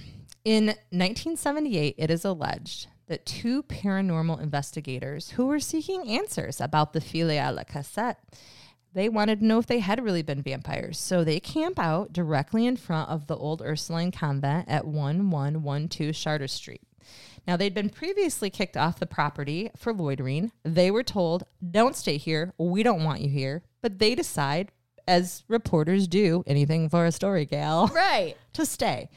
[0.48, 7.02] In 1978, it is alleged that two paranormal investigators who were seeking answers about the
[7.02, 8.24] à la Cassette
[8.93, 10.98] They wanted to know if they had really been vampires.
[11.00, 16.54] So they camp out directly in front of the old Ursuline convent at 1112 Chartres
[16.54, 16.84] Street.
[17.45, 20.54] Now, they'd been previously kicked off the property for loitering.
[20.64, 22.54] They were told, don't stay here.
[22.58, 23.64] We don't want you here.
[23.82, 24.72] But they decide,
[25.10, 28.38] as reporters do, anything for a story, gal, Right.
[28.54, 29.10] to stay.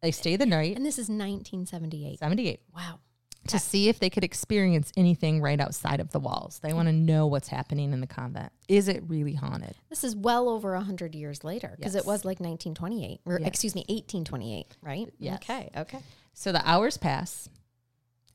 [0.00, 2.18] They stay the night, And this is 1978.
[2.20, 3.00] 78, Wow.
[3.48, 6.60] to see if they could experience anything right outside of the walls.
[6.62, 8.52] They want to know what's happening in the convent.
[8.68, 9.74] Is it really haunted?
[9.88, 12.04] This is well over 100 years later because Yes.
[12.04, 13.48] it was like 1928 or Yes.
[13.48, 15.12] excuse me, 1828, right?
[15.18, 15.36] Yes.
[15.36, 15.70] Okay.
[15.76, 16.00] Okay.
[16.32, 17.48] So the hours pass,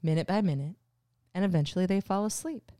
[0.02, 0.76] minute by minute,
[1.34, 2.72] and eventually they fall asleep.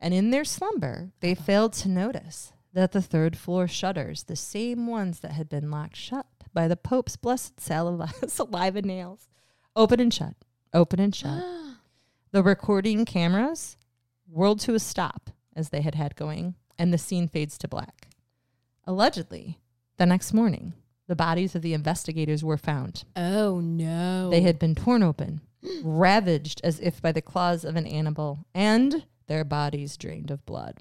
[0.00, 1.44] And in their slumber, they uh-huh.
[1.44, 5.96] failed to notice that the third floor shutters, the same ones that had been locked
[5.96, 9.28] shut by the Pope's blessed saliva, saliva nails,
[9.76, 10.34] open and shut,
[10.72, 11.42] open and shut.
[12.32, 13.76] the recording cameras
[14.28, 18.08] whirled to a stop as they had had going, and the scene fades to black.
[18.86, 19.58] Allegedly,
[19.96, 20.74] the next morning,
[21.06, 23.04] the bodies of the investigators were found.
[23.16, 24.30] Oh no.
[24.30, 25.40] They had been torn open,
[25.82, 30.78] ravaged as if by the claws of an animal, and their bodies drained of blood.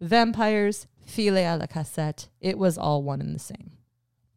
[0.00, 3.72] Vampires, file à la cassette, it was all one and the same.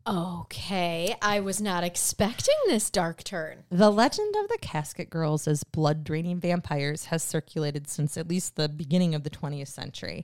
[0.07, 3.63] Okay, I was not expecting this dark turn.
[3.71, 8.55] The legend of the casket girls as blood draining vampires has circulated since at least
[8.55, 10.23] the beginning of the 20th century.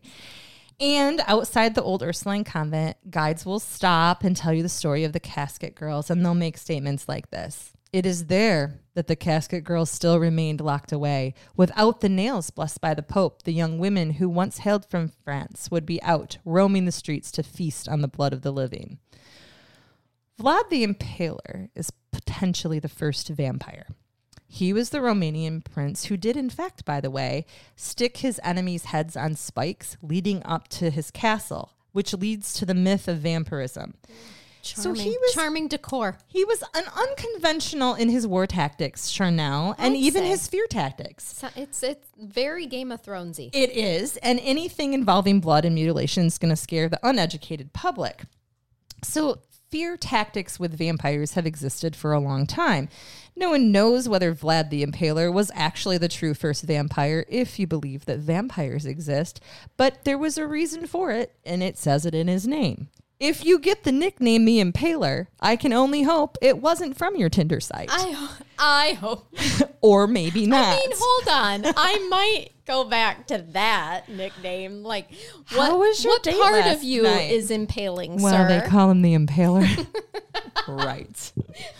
[0.79, 5.13] And outside the old Ursuline convent, guides will stop and tell you the story of
[5.13, 9.63] the casket girls, and they'll make statements like this It is there that the casket
[9.63, 11.33] girls still remained locked away.
[11.57, 15.69] Without the nails blessed by the Pope, the young women who once hailed from France
[15.71, 18.99] would be out, roaming the streets to feast on the blood of the living.
[20.41, 23.85] Vlad the Impaler is potentially the first vampire.
[24.47, 28.85] He was the Romanian prince who did, in fact, by the way, stick his enemies'
[28.85, 33.93] heads on spikes leading up to his castle, which leads to the myth of vampirism.
[34.63, 36.17] Charming, he was- charming decor.
[36.27, 40.29] He was an unconventional in his war tactics, Charnel, and I'd even say.
[40.29, 41.35] his fear tactics.
[41.37, 43.49] So it's it's very Game of Thronesy.
[43.53, 48.23] It is, and anything involving blood and mutilation is going to scare the uneducated public.
[49.03, 49.39] So,
[49.71, 52.89] fear tactics with vampires have existed for a long time.
[53.35, 57.65] No one knows whether Vlad the Impaler was actually the true first vampire, if you
[57.65, 59.39] believe that vampires exist,
[59.77, 62.89] but there was a reason for it, and it says it in his name.
[63.21, 67.29] If you get the nickname the Impaler, I can only hope it wasn't from your
[67.29, 67.89] Tinder site.
[67.91, 69.31] I ho- I hope.
[69.81, 70.75] or maybe not.
[70.75, 71.27] I mean, hold
[71.67, 71.73] on.
[71.77, 74.83] I might go back to that nickname.
[74.83, 75.07] Like,
[75.53, 77.31] what, was your what part last of you night?
[77.31, 78.47] is impaling, well, sir?
[78.47, 79.87] they call him the Impaler.
[80.67, 81.31] right.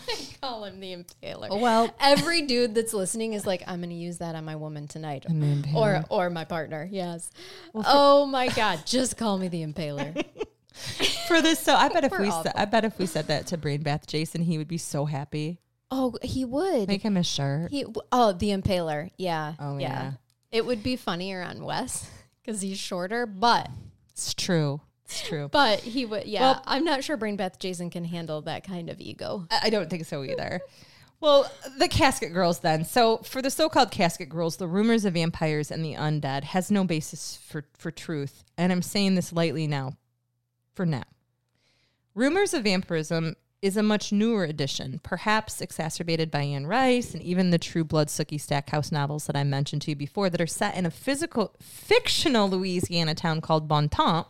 [0.06, 1.58] They call him the impaler.
[1.60, 4.86] Well- every dude that's listening is like, I'm going to use that on my woman
[4.88, 5.74] tonight, the Impaler.
[5.74, 6.86] or or my partner.
[6.90, 7.30] Yes.
[7.74, 8.80] oh my God!
[8.84, 10.24] Just call me the impaler.
[11.28, 11.58] for this.
[11.60, 12.42] So I bet if We're we awful.
[12.44, 15.04] said, I bet if we said that to Brain Bath Jason, he would be so
[15.06, 15.60] happy.
[15.90, 16.88] oh, he would.
[16.88, 17.70] Make him a shirt.
[17.70, 19.10] he oh the impaler.
[19.16, 19.54] Yeah.
[19.58, 20.12] Oh, yeah.
[20.52, 22.08] It would be funnier on Wes
[22.40, 23.68] because he's shorter, but
[24.10, 24.80] It's true.
[25.06, 25.48] It's true.
[25.50, 26.26] but he would.
[26.26, 26.40] Yeah.
[26.42, 29.46] Well- I'm not sure Brain Bath Jason can handle that kind of ego.
[29.50, 30.60] I don't think so either.
[31.20, 31.48] Well,
[31.78, 32.84] the casket girls then.
[32.84, 36.82] So for the so-called casket girls, the rumors of vampires and the undead has no
[36.82, 38.42] basis for, for truth.
[38.58, 39.96] And I'm saying this lightly now,
[40.74, 41.04] for now.
[42.16, 47.50] Rumors of vampirism is a much newer addition, perhaps exacerbated by Anne Rice and even
[47.50, 50.76] the True Blood Sookie Stackhouse novels that I mentioned to you before that are set
[50.76, 54.28] in a physical fictional Louisiana town called Bon Temps.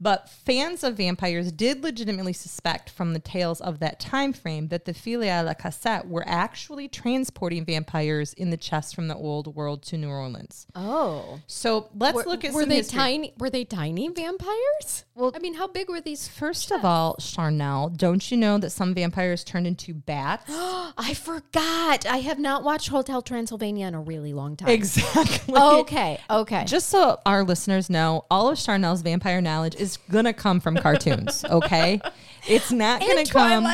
[0.00, 4.84] But fans of vampires did legitimately suspect from the tales of that time frame that
[4.84, 9.82] the Filia la Cassette were actually transporting vampires in the chest from the old world
[9.84, 10.66] to New Orleans.
[10.74, 11.40] Oh.
[11.46, 12.98] So let's Were, look at were some they history.
[12.98, 13.32] tiny?
[13.38, 15.04] Were they tiny vampires?
[15.14, 16.28] Well- I mean, how big were these?
[16.28, 20.44] First of all, Charnel, don't you know that some vampires turned into bats?
[20.48, 22.06] I forgot.
[22.06, 24.68] I have not watched Hotel Transylvania in a really long time.
[24.68, 25.54] exactly.
[25.58, 26.20] Okay.
[26.30, 26.64] Okay.
[26.66, 31.44] Just so our listeners know, all of Charnel's vampire knowledge is gonna come from cartoons.
[31.44, 32.00] Okay,
[32.46, 33.66] it's not And gonna come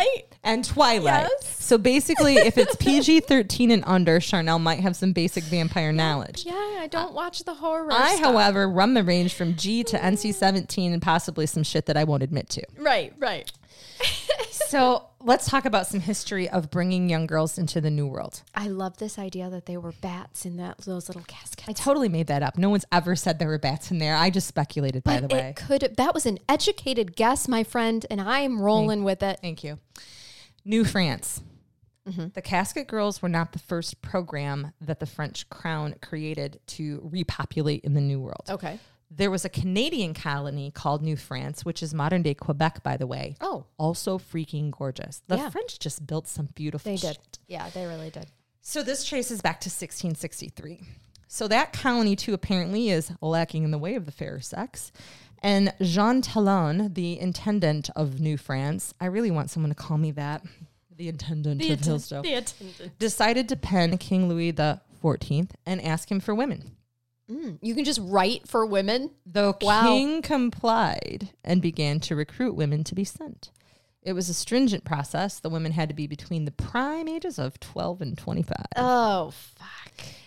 [0.45, 1.29] and Twilight.
[1.43, 1.65] Yes.
[1.65, 6.45] So basically, if it's PG thirteen and under, Charnel might have some basic vampire knowledge.
[6.45, 7.89] yeah, I don't watch the horror.
[7.91, 8.21] I, stuff.
[8.21, 12.05] however, run the range from G to NC seventeen and possibly some shit that I
[12.05, 12.62] won't admit to.
[12.79, 13.12] Right.
[13.19, 13.51] Right.
[14.51, 18.43] So let's talk about some history of bringing young girls into the new world.
[18.55, 21.68] I love this idea that they were bats in that those little caskets.
[21.68, 22.59] I totally made that up.
[22.59, 24.14] No one's ever said there were bats in there.
[24.14, 25.51] I just speculated, by the way.
[25.51, 25.95] it could.
[25.97, 29.39] That was an educated guess, my friend, and I'm rolling with it.
[29.41, 29.79] Thank you.
[30.64, 31.43] New France.
[32.09, 32.29] Mm-hmm.
[32.35, 37.83] The Casket Girls were not the first program that the French crown created to repopulate
[37.85, 38.45] in the New World.
[38.51, 38.79] Okay.
[39.17, 43.07] There was a Canadian colony called New France, which is modern day Quebec, by the
[43.07, 43.37] way.
[43.41, 45.23] Oh, Also freaking gorgeous.
[45.29, 45.51] The Yeah.
[45.51, 47.19] French just built some beautiful they shit.
[47.33, 47.39] did.
[47.47, 48.27] Yeah, they really did.
[48.61, 50.81] So this traces back to 1663.
[51.29, 54.91] So that colony too apparently is lacking in the way of the fair sex.
[55.43, 60.11] And Jean Talon, the intendant of New France, I really want someone to call me
[60.12, 60.43] that,
[60.97, 62.99] the intendant of Hillsdale, attendant.
[62.99, 66.77] decided to pen King Louis the 14th and ask him for women.
[67.31, 69.11] Mm, you can just write for women.
[69.25, 69.83] The Wow.
[69.85, 73.51] king complied and began to recruit women to be sent.
[74.03, 75.41] It was a stringent process.
[75.41, 78.57] The women had to be between the prime ages of 12 and 25.
[78.77, 79.68] Oh, fuck.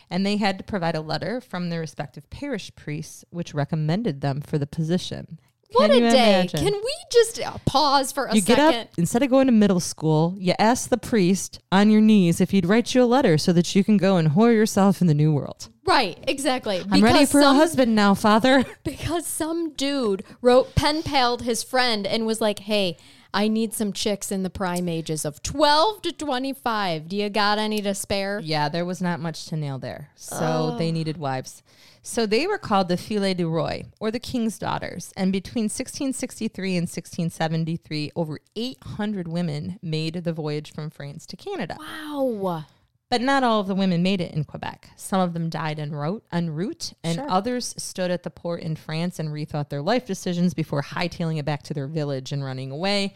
[0.10, 4.40] and they had to provide a letter from their respective parish priests which recommended them
[4.42, 5.38] for the position.
[5.72, 6.40] What a day.
[6.40, 6.60] imagine?
[6.62, 8.56] Can we just uh, pause for a you second?
[8.56, 12.40] get up instead of going to middle school, you ask the priest on your knees
[12.40, 15.08] if he'd write you a letter so that you can go and whore yourself in
[15.08, 15.70] the new world.
[15.86, 16.84] Right, exactly.
[16.90, 18.66] I'm ready for some, a husband now, father.
[18.84, 22.98] Because some dude wrote pen palled his friend and was like, "Hey,
[23.34, 27.08] I need some chicks in the prime ages of 12 to 25.
[27.10, 30.10] Do you got any to spare?" Yeah, there was not much to nail there.
[30.16, 31.62] So they needed wives.
[32.08, 35.12] So they were called the Filles du Roi, or the King's Daughters.
[35.18, 41.76] And between 1663 and 1673, over 800 women made the voyage from France to Canada.
[41.78, 42.64] Wow.
[43.10, 44.90] But not all of the women made it in Quebec.
[44.96, 47.30] Some of them died en route, en route and Sure.
[47.30, 51.46] others stood at the port in France and rethought their life decisions before hightailing it
[51.46, 53.16] back to their village and running away.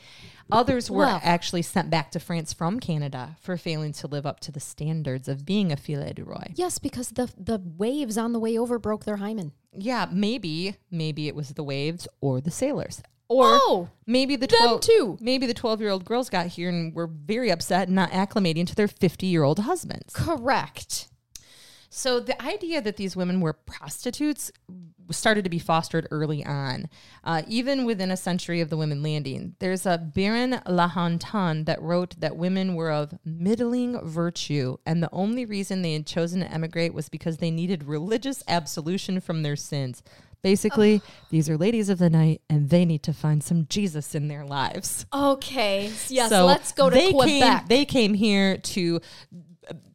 [0.52, 1.20] Others were Wow.
[1.24, 5.28] actually sent back to France from Canada for failing to live up to the standards
[5.28, 6.52] of being a filet du roi.
[6.56, 9.52] Yes, because the the waves on the way over broke their hymen.
[9.74, 13.02] Yeah, maybe maybe it was the waves or the sailors.
[13.30, 15.18] Or Oh, maybe the 12, too.
[15.22, 18.90] Maybe the 12-year-old girls got here and were very upset and not acclimating to their
[18.90, 20.14] 50-year-old husbands.
[20.14, 21.08] correct.
[21.94, 24.50] So the idea that these women were prostitutes
[25.10, 26.88] started to be fostered early on,
[27.26, 29.56] uh, even within a century of the women landing.
[29.60, 35.44] There's a Baron Lahontan that wrote that women were of middling virtue, and the only
[35.46, 40.02] reason they had chosen to emigrate was because they needed religious absolution from their sins.
[40.42, 44.30] Basically, these are ladies of the night, and they need to find some Jesus in
[44.30, 45.06] their lives.
[45.14, 45.92] Okay.
[46.08, 47.60] Yes, So let's go to they Quebec.
[47.60, 49.02] Came, they came here to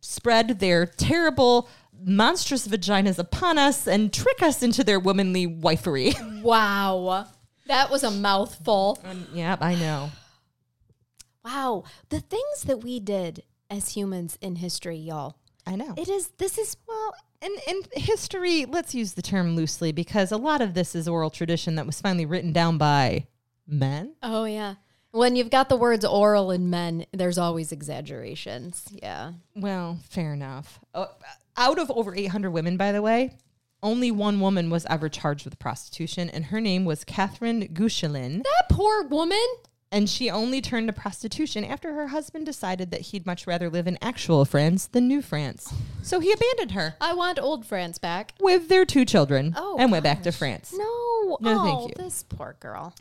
[0.00, 1.68] spread their terrible,
[2.06, 6.14] monstrous vaginas upon us and trick us into their womanly wifery.
[6.42, 7.26] wow.
[7.66, 8.98] That was a mouthful.
[9.34, 10.10] yep, I know.
[11.44, 11.84] Wow.
[12.08, 15.36] The things that we did as humans in history, y'all.
[15.66, 15.94] I know.
[15.96, 20.36] It is this is well, in, in history, let's use the term loosely because a
[20.36, 23.26] lot of this is oral tradition that was finally written down by
[23.66, 24.14] men.
[24.22, 24.76] Oh yeah.
[25.10, 28.86] When you've got the words oral in men, there's always exaggerations.
[28.92, 29.32] Yeah.
[29.54, 30.78] Well, fair enough.
[30.94, 31.06] Uh,
[31.56, 33.36] out of over 800 women, by the way,
[33.82, 38.42] only one woman was ever charged with prostitution, and her name was Catherine Guichelin.
[38.42, 39.46] That poor woman.
[39.92, 43.86] And she only turned to prostitution after her husband decided that he'd much rather live
[43.86, 45.72] in actual France than New France.
[46.02, 48.32] So he abandoned her I want old France back.
[48.40, 50.74] with their two children Oh, and went back to France.
[50.76, 50.84] No.
[51.40, 52.04] No, oh, thank you.
[52.04, 52.94] This poor girl.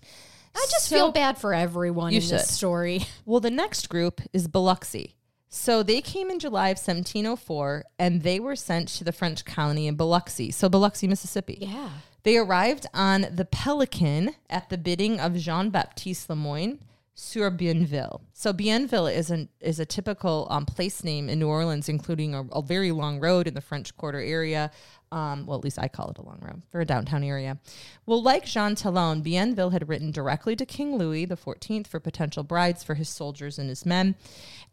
[0.55, 3.05] I just So- feel bad for everyone You in this story.
[3.25, 5.14] Well, the next group is Biloxi.
[5.55, 9.87] So they came in July of 1704 and they were sent to the French colony
[9.87, 10.51] in Biloxi.
[10.51, 11.57] So Biloxi, Mississippi.
[11.61, 11.89] Yeah.
[12.23, 16.79] They arrived on the Pelican at the bidding of Jean Baptiste Lemoyne
[17.15, 18.19] sur Bienville.
[18.33, 22.43] So Bienville is an is a typical um, place name in New Orleans, including a,
[22.51, 24.69] a very long road in the French Quarter area.
[25.11, 27.57] Um, well, at least I call it a long road for a downtown area.
[28.05, 32.83] Well, like Jean Talon, Bienville had written directly to King Louis XIV for potential brides
[32.83, 34.15] for his soldiers and his men.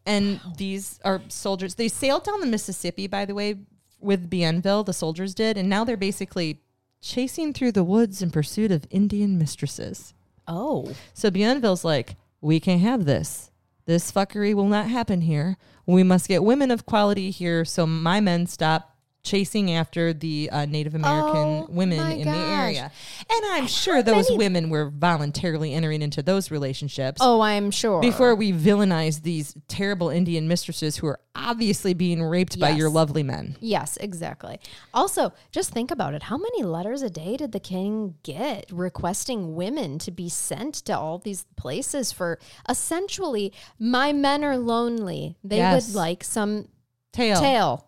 [0.05, 1.75] And these are soldiers.
[1.75, 3.55] They sailed down the Mississippi, by the way,
[3.99, 4.83] with Bienville.
[4.83, 6.59] The soldiers did, and now they're basically
[7.01, 10.13] chasing through the woods in pursuit of Indian mistresses.
[10.47, 10.93] Oh.
[11.13, 13.51] So Bienville's like, we can't have this.
[13.85, 15.57] This fuckery will not happen here.
[15.85, 18.92] We must get women of quality here so my men stop
[19.23, 22.35] chasing after the uh, Native American Oh, women in gosh.
[22.35, 22.91] the area.
[23.29, 27.19] And I'm sure those many- women were voluntarily entering into those relationships.
[27.21, 28.01] Oh, I'm sure.
[28.01, 33.23] Before we villainize these terrible Indian mistresses who are obviously being raped by your lovely
[33.23, 33.55] men.
[33.61, 34.59] Yes, exactly.
[34.93, 36.23] Also, just think about it.
[36.23, 40.97] How many letters a day did the king get requesting women to be sent to
[40.97, 45.37] all these places for essentially, my men are lonely.
[45.45, 45.87] They Yes.
[45.87, 46.67] would like some
[47.13, 47.39] Tail.
[47.39, 47.87] Tail.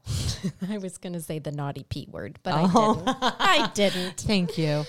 [0.69, 3.03] I was going to say the naughty P word, but Oh.
[3.05, 3.39] I didn't.
[3.39, 4.17] I didn't.
[4.21, 4.85] Thank you.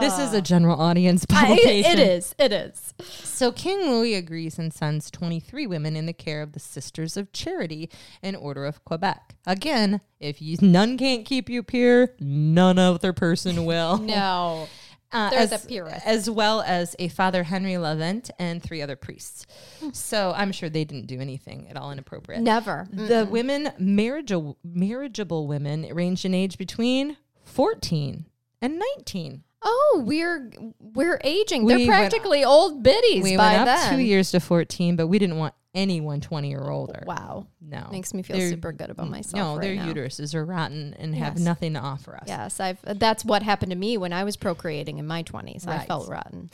[0.00, 1.92] This is a general audience I- publication.
[1.92, 2.34] it is.
[2.38, 2.94] It is.
[3.02, 7.32] So King Louis agrees and sends 23 women in the care of the Sisters of
[7.32, 7.90] Charity
[8.22, 9.34] in Order of Quebec.
[9.46, 13.98] Again, if you, none can't keep you pure, none other person will.
[13.98, 14.68] No.
[15.12, 19.44] Uh, They're as, the as well as a Father Henry Lavent and three other priests.
[19.92, 22.42] So I'm sure they didn't do anything at all inappropriate.
[22.42, 22.86] Never.
[22.92, 28.26] The women, marriageable, marriageable women, ranged in age between 14
[28.62, 29.42] and 19.
[29.62, 31.64] Oh, we're we're aging.
[31.64, 33.94] We They're went- practically old biddies We by went up then.
[33.96, 37.02] two years to 14, but we didn't want anyone 20 or older.
[37.06, 37.46] Wow.
[37.60, 37.88] No.
[37.92, 39.34] Makes me feel They're- super good about myself.
[39.34, 39.92] No, right their now.
[39.92, 42.24] uteruses are rotten and have nothing to offer us.
[42.26, 42.78] Yes, I've.
[42.82, 45.66] That's what happened to me when I was procreating in my twenties.
[45.66, 46.50] I felt rotten.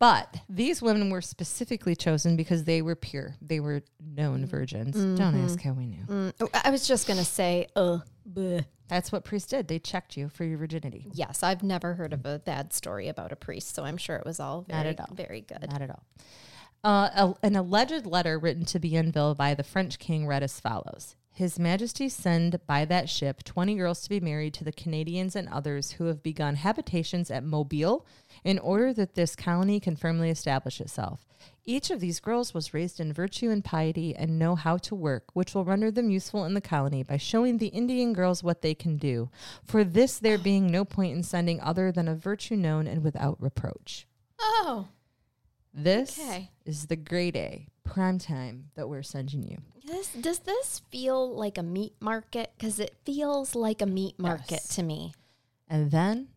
[0.00, 3.36] But these women were specifically chosen because they were pure.
[3.40, 4.94] They were known virgins.
[4.96, 6.02] Don't ask how we knew.
[6.06, 7.98] Mm, I was just gonna say, uh,
[8.28, 8.64] bleh.
[8.88, 9.66] That's what priests did.
[9.68, 11.06] They checked you for your virginity.
[11.12, 14.26] yes, I've never heard of a bad story about a priest, so I'm sure it
[14.26, 15.14] was all Not very, at all.
[15.14, 15.66] very good.
[15.70, 16.02] Not at all.
[16.84, 17.08] Uh,
[17.42, 21.58] a- an alleged letter written to Bienville by the French king read as follows His
[21.58, 25.92] Majesty send by that ship 20 girls to be married to the Canadians and others
[25.92, 28.06] who have begun habitations at Mobile
[28.44, 31.26] in order that this colony can firmly establish itself.
[31.64, 35.24] Each of these girls was raised in virtue and piety and know how to work,
[35.32, 38.74] which will render them useful in the colony by showing the Indian girls what they
[38.74, 39.30] can do.
[39.64, 43.40] For this, there being no point in sending other than a virtue known and without
[43.40, 44.06] reproach.
[44.38, 44.88] Oh,
[45.74, 46.50] This Okay.
[46.64, 49.58] is the grade A prime time that we're sending you.
[49.84, 52.52] this does this feel like a meat market?
[52.56, 54.68] Because it feels like a meat market Yes.
[54.76, 55.12] to me.
[55.68, 56.28] And then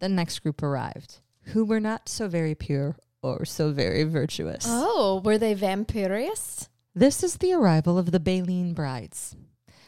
[0.00, 1.20] the next group arrived,
[1.52, 4.64] who were not so very pure or so very virtuous.
[4.66, 6.68] Oh, were they vampirious?
[6.94, 9.36] This is the arrival of the Baleine brides.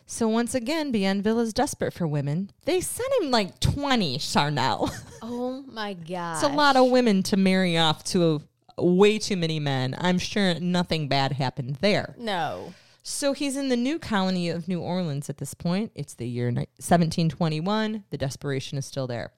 [0.06, 2.50] So once again, Bienville is desperate for women.
[2.64, 4.90] They sent him like 20, Charnel.
[5.22, 8.42] Oh my god, it's a lot of women to marry off to
[8.79, 9.95] way too many men.
[9.99, 12.14] I'm sure nothing bad happened there.
[12.18, 12.74] No.
[13.03, 15.93] So he's in the new colony of New Orleans at this point.
[15.95, 18.05] It's the year 1721.
[18.11, 19.33] The desperation is still there.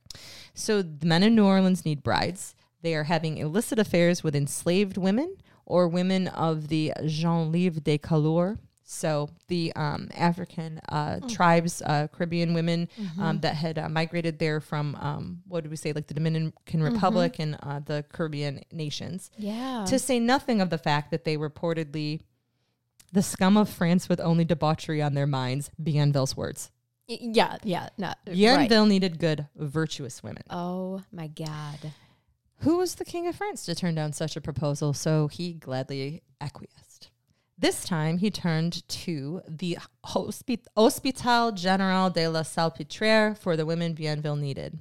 [0.54, 2.56] So the men in New Orleans need brides.
[2.82, 5.36] They are having illicit affairs with enslaved women
[5.66, 8.58] or women of the gens libres des Couleurs.
[8.92, 12.88] So the um, African uh, tribes, uh, Caribbean women
[13.20, 16.82] um, that had uh, migrated there from, um, what did we say, like the Dominican
[16.82, 19.84] Republic and uh, the Caribbean nations Yeah.
[19.88, 22.22] to say nothing of the fact that they reportedly
[23.12, 26.72] the scum of France with only debauchery on their minds, Bienville's words.
[27.06, 27.58] Yeah.
[27.62, 27.90] Yeah.
[27.96, 28.88] Not right.
[28.88, 30.42] Needed good, virtuous women.
[30.50, 31.92] Oh my god.
[32.62, 34.92] Who was the king of France to turn down such a proposal?
[34.94, 36.89] So he gladly acquiesced.
[37.60, 43.94] This time he turned to the Hospi- Hospital General de la Salpêtrière for the women
[43.94, 44.78] Bienville needed.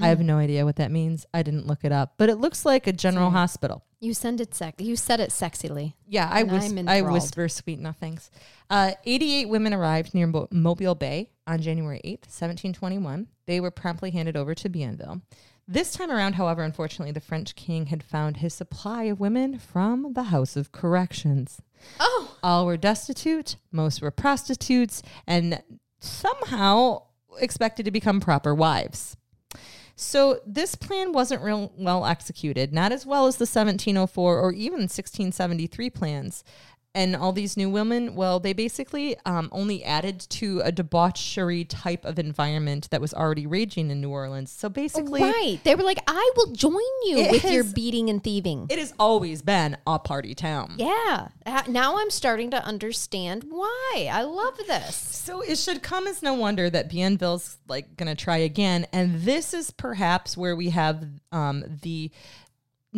[0.00, 1.26] I have no idea what that means.
[1.34, 3.84] I didn't look it up, but it looks like a general hospital.
[4.00, 4.80] You send it sex.
[4.82, 5.94] You said it sexily.
[6.06, 8.30] Yeah, I, whis- I'm whisper sweet nothings.
[8.70, 13.26] Uh, 88 women arrived near Mo- Mobile Bay on January 8th, 1721.
[13.46, 15.20] They were promptly handed over to Bienville.
[15.70, 20.14] This time around, however, unfortunately, the French king had found his supply of women from
[20.14, 21.60] the House of Corrections.
[22.00, 22.36] Oh.
[22.42, 25.62] All were destitute, most were prostitutes, and
[26.00, 27.02] somehow
[27.38, 29.18] expected to become proper wives.
[29.94, 34.80] So this plan wasn't real well executed, not as well as the 1704 or even
[34.82, 36.44] 1673 plans.
[36.94, 42.04] And all these new women, well, they basically um, only added to a debauchery type
[42.04, 44.50] of environment that was already raging in New Orleans.
[44.50, 45.60] So basically, right.
[45.62, 46.72] They were like, I will join
[47.04, 48.66] you It with your beating and thieving.
[48.70, 50.74] it has always been a party town.
[50.78, 51.28] yeah.
[51.68, 54.08] Now I'm starting to understand why.
[54.10, 54.96] I love this.
[54.96, 59.20] So it should come as no wonder that Bienville's like going to try again, and
[59.22, 62.10] this is perhaps where we have um, the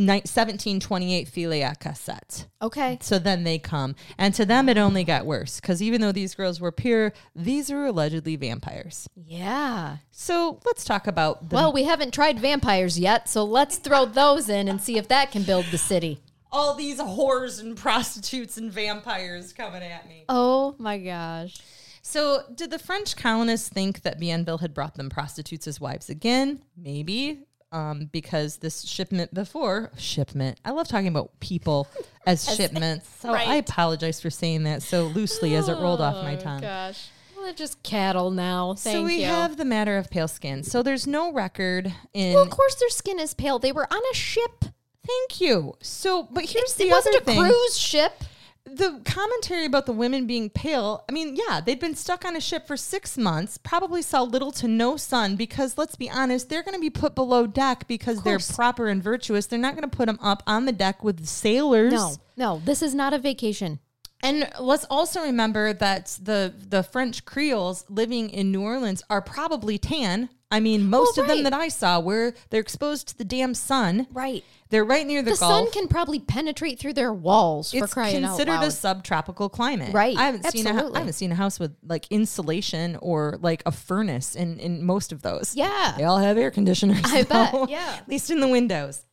[0.07, 2.47] 1728 Philia cassette.
[2.63, 2.99] Okay.
[3.01, 6.35] So then they come, and to them it only got worse because even though these
[6.35, 9.09] girls were pure, these are allegedly vampires.
[9.15, 9.99] Yeah.
[10.11, 14.49] So let's talk about the, Well, we haven't tried vampires yet, so let's throw those
[14.49, 16.21] in and see if that can build the city.
[16.53, 20.25] all these whores and prostitutes and vampires coming at me.
[20.29, 21.57] Oh my gosh.
[22.03, 26.63] So, did the French colonists think that Bienville had brought them prostitutes as wives again?
[26.77, 27.45] Maybe.
[27.73, 31.87] Um, because this shipment before shipment, I love talking about people
[32.27, 33.09] as, shipments.
[33.21, 36.63] So I apologize for saying that so loosely as it rolled off my tongue.
[36.63, 37.09] Gosh.
[37.37, 38.75] Well, they're just cattle now.
[38.75, 39.27] Thank so we you.
[39.27, 40.63] have the matter of pale skin.
[40.65, 42.35] So there's no record in.
[42.35, 43.59] well, of course, their skin is pale.
[43.61, 44.65] They were on a ship.
[45.07, 45.75] Thank you.
[45.81, 47.39] So, but here's the It the wasn't other a thing.
[47.41, 48.13] cruise ship.
[48.75, 52.41] The commentary about the women being pale, I mean, yeah, they'd been stuck on a
[52.41, 56.63] ship for six months, probably saw little to no sun because let's be honest, they're
[56.63, 59.47] going to be put below deck because they're proper and virtuous.
[59.47, 61.93] They're not going to put them up on the deck with sailors.
[61.93, 63.81] No, no, this is not a vacation.
[64.23, 69.79] And let's also remember that the the French Creoles living in New Orleans are probably
[69.79, 70.29] tan.
[70.51, 73.55] I mean, most Well, of them that I saw were they're exposed to the damn
[73.55, 74.09] sun.
[74.13, 74.45] Right.
[74.71, 78.25] They're right near the, The sun can probably penetrate through their walls for it's crying
[78.25, 79.93] out considered a subtropical climate.
[79.93, 80.17] Right.
[80.17, 83.73] I haven't seen a I haven't seen a house with like insulation or like a
[83.73, 85.55] furnace in in most of those.
[85.55, 85.95] Yeah.
[85.97, 87.01] They all have air conditioners.
[87.05, 87.97] I bet, yeah.
[87.99, 89.05] At least in the windows.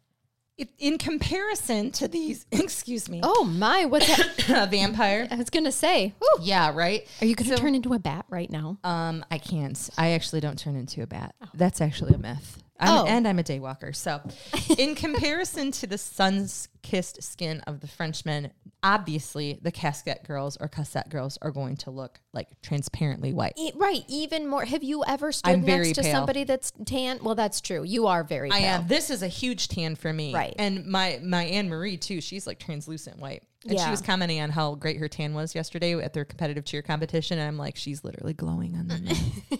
[0.58, 4.50] It, in comparison to these, excuse me, oh my, what's that?
[4.64, 5.28] a vampire.
[5.30, 6.14] I was gonna say.
[6.20, 6.44] Whew.
[6.44, 7.08] Yeah, right.
[7.22, 8.78] Are you gonna turn into a bat right now?
[8.84, 9.90] Um, I can't.
[9.98, 11.36] I actually don't turn into a bat.
[11.54, 12.64] That's actually a myth.
[12.80, 13.06] I'm, Oh.
[13.06, 13.94] And I'm a day walker.
[13.94, 14.22] So,
[14.78, 16.48] in comparison to the sun
[16.84, 18.52] kissed skin of the Frenchmen,
[18.84, 23.54] obviously the casket girls or cassette girls are going to look like transparently white.
[23.58, 24.64] E- right, even more.
[24.64, 26.12] Have you ever stood I'm next to pale.
[26.12, 27.20] somebody that's tan?
[27.22, 27.84] Well, that's true.
[27.84, 28.52] You are very.
[28.52, 28.66] I pale.
[28.82, 28.88] am.
[28.88, 30.34] This is a huge tan for me.
[30.34, 30.56] Right.
[30.58, 32.22] And my my Anne Marie too.
[32.22, 33.44] She's like translucent white.
[33.68, 36.82] And she was commenting on how great her tan was yesterday at their competitive cheer
[36.82, 37.38] competition.
[37.38, 39.60] And I'm like, she's literally glowing on the.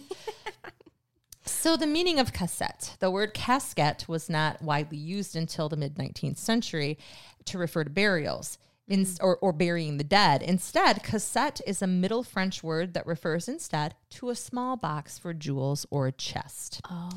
[1.50, 5.96] so the meaning of cassette, the word casket was not widely used until the mid
[5.96, 6.98] 19th century
[7.46, 8.58] to refer to burials.
[8.86, 9.18] In, mm.
[9.22, 10.42] or, or burying the dead.
[10.42, 15.34] Instead, cassette is a Middle French word that refers instead to a small box for
[15.34, 16.80] jewels or a chest.
[16.88, 17.10] Oh.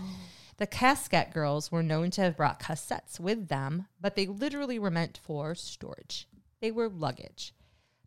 [0.58, 4.92] The casket girls were known to have brought cassettes with them, but they literally were
[4.92, 6.28] meant for storage.
[6.60, 7.54] They were luggage.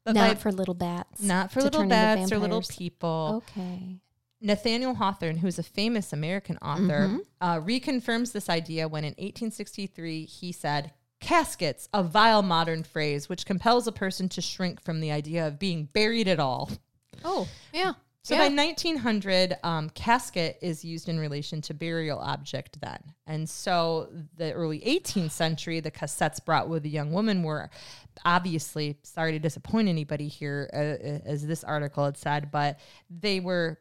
[0.05, 1.23] But Not by- for little bats.
[1.23, 3.43] not for little bats or little people.
[3.49, 3.99] Okay.
[4.45, 10.53] Nathaniel Hawthorne, who's a famous American author, uh, reconfirms this idea when in 1863 he
[10.53, 15.47] said, Caskets, a vile modern phrase which compels a person to shrink from the idea
[15.47, 16.71] of being buried at all.
[17.25, 17.95] Oh, yeah.
[18.23, 18.49] So yeah.
[18.49, 22.99] by 1900, um, casket is used in relation to burial object then.
[23.27, 27.69] And so the early 18th century, the cassettes brought with the young woman were
[28.25, 32.81] obviously, sorry to disappoint anybody here, uh, as this article had said, but
[33.11, 33.79] they were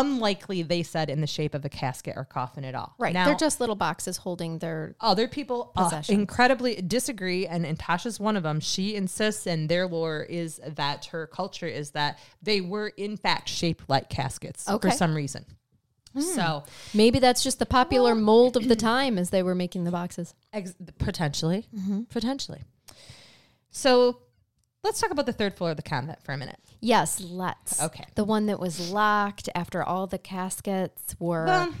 [0.00, 2.94] unlikely, they said, in the shape of a casket or coffin at all.
[2.98, 3.14] right.
[3.14, 4.94] Now, They're just little boxes holding their.
[5.00, 9.86] other people uh, incredibly disagree and, and tasha's one of them she insists and their
[9.86, 14.90] lore is that her culture is that they were in fact shaped like caskets Okay.
[14.90, 15.44] for some reason
[16.18, 16.62] so
[16.94, 20.34] Maybe that's just the popular mold of the time as they were making the boxes.
[20.52, 22.02] ex- potentially Mm-hmm.
[22.04, 22.62] potentially
[23.70, 24.18] so
[24.84, 27.82] let's talk about the third floor of the convent for a minute Yes, let's.
[27.82, 28.04] Okay.
[28.14, 31.74] The one that was locked after all the caskets were Well-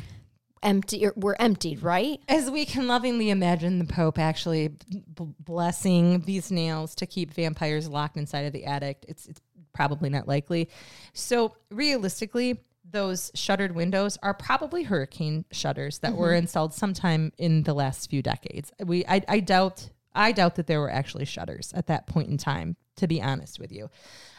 [0.62, 1.06] empty.
[1.06, 2.20] or Were emptied, right?
[2.26, 7.86] as we can lovingly imagine the pope actually b- blessing these nails to keep vampires
[7.86, 9.42] locked inside of the attic it's, it's
[9.74, 10.70] probably not likely
[11.12, 16.38] so realistically those shuttered windows are probably hurricane shutters that were mm-hmm.
[16.38, 20.80] installed sometime in the last few decades we I, I doubt i doubt that there
[20.80, 23.88] were actually shutters at that point in time to be honest with you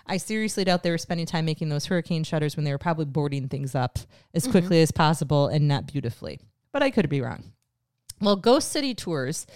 [0.07, 3.05] I seriously doubt they were spending time making those hurricane shutters when they were probably
[3.05, 3.97] boarding things up
[4.33, 4.51] as mm-hmm.
[4.51, 6.39] quickly as possible and not beautifully.
[6.71, 7.53] But I could be wrong.
[8.21, 9.47] Well, Ghost City Tours,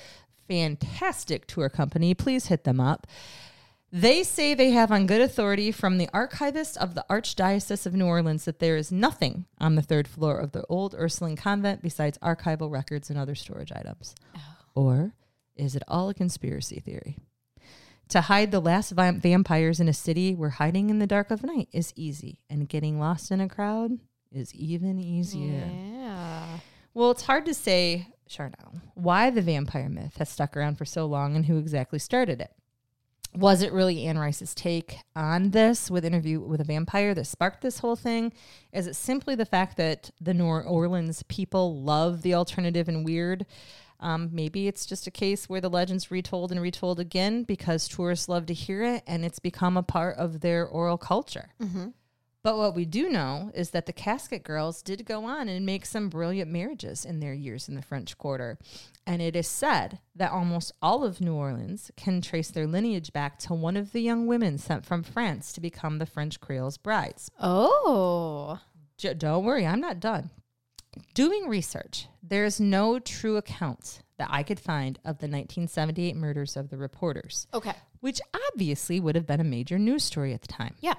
[0.48, 2.14] fantastic tour company.
[2.14, 3.06] Please hit them up.
[3.92, 8.06] They say they have on good authority from the archivist of the Archdiocese of New
[8.06, 12.18] Orleans that there is nothing on the third floor of the old Ursuline convent besides
[12.20, 14.14] archival records and other storage items.
[14.36, 14.56] Oh.
[14.76, 15.14] Or
[15.56, 17.18] is it all a conspiracy theory?
[18.10, 21.44] To hide the last vi- vampires in a city where hiding in the dark of
[21.44, 24.00] night is easy and getting lost in a crowd
[24.32, 25.70] is even easier.
[25.72, 26.60] Yeah.
[26.96, 31.06] Well, it's hard to say, Charnel, why the vampire myth has stuck around for so
[31.06, 32.52] long and who exactly started it.
[33.36, 37.62] Was it really Anne Rice's take on this with interview with a vampire that sparked
[37.62, 38.34] this whole thing?
[38.74, 43.46] Is it simply the fact that the New Orleans people love the alternative and weird?
[44.00, 48.30] Um, maybe it's just a case where the legend's retold and retold again because tourists
[48.30, 51.50] love to hear it and it's become a part of their oral culture.
[52.42, 55.86] But what we do know is that the Casket Girls did go on and make
[55.86, 58.58] some brilliant marriages in their years in the French Quarter.
[59.06, 63.40] And it is said that almost all of New Orleans can trace their lineage back
[63.40, 67.30] to one of the young women sent from France to become the French Creole's brides.
[67.42, 68.62] Oh.
[68.98, 70.30] J- don't worry, I'm not done.
[71.14, 76.70] Doing research, there's no true account that I could find of the 1978 murders of
[76.70, 77.74] the reporters, Okay.
[78.02, 78.20] which
[78.52, 80.76] obviously would have been a major news story at the time.
[80.82, 80.96] Yeah.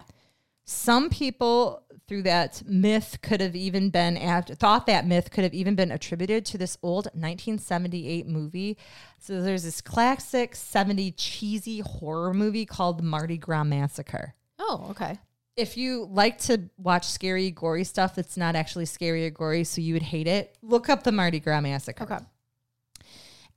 [0.64, 5.54] Some people through that myth could have even been after, thought that myth could have
[5.54, 8.78] even been attributed to this old 1978 movie.
[9.18, 14.34] So there's this classic 70 cheesy horror movie called Mardi Gras Massacre.
[14.58, 15.18] Oh, okay.
[15.60, 19.82] If you like to watch scary, gory stuff that's not actually scary or gory, so
[19.82, 22.04] you would hate it, look up the Mardi Gras Massacre.
[22.04, 22.18] Okay.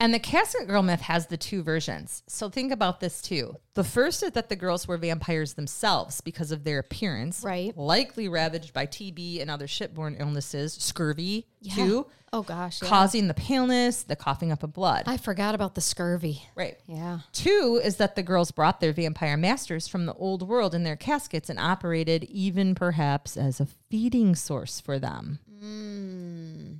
[0.00, 2.22] And the casket girl myth has the two versions.
[2.26, 3.56] So think about this too.
[3.74, 7.76] The first is that the girls were vampires themselves because of their appearance, Right.
[7.76, 11.74] Likely ravaged by TB and other shipborne illnesses, scurvy Yeah.
[11.74, 12.82] too, Oh gosh.
[12.82, 12.88] Yeah.
[12.88, 15.04] causing the paleness, the coughing up of blood.
[15.06, 16.42] I forgot about the scurvy.
[16.54, 16.76] right.
[16.86, 17.20] Yeah.
[17.32, 20.96] Two is that the girls brought their vampire masters from the old world in their
[20.96, 25.38] caskets and operated even perhaps as a feeding source for them.
[25.62, 26.73] Mm.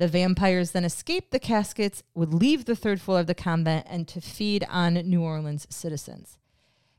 [0.00, 4.08] The vampires then escaped the caskets, would leave the third floor of the convent, and
[4.08, 6.38] to feed on New Orleans citizens.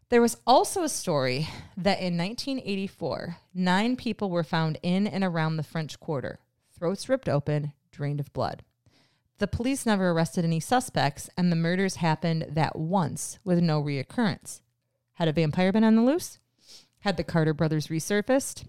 [0.09, 5.57] There was also a story that in 1984, nine people were found in and around
[5.57, 6.41] the French Quarter,
[6.77, 8.61] throats ripped open, drained of blood.
[9.39, 14.61] The police never arrested any suspects, and the murders happened that once with no reoccurrence.
[15.13, 16.37] Had a vampire been on the loose?
[16.99, 18.63] Had the Carter brothers resurfaced?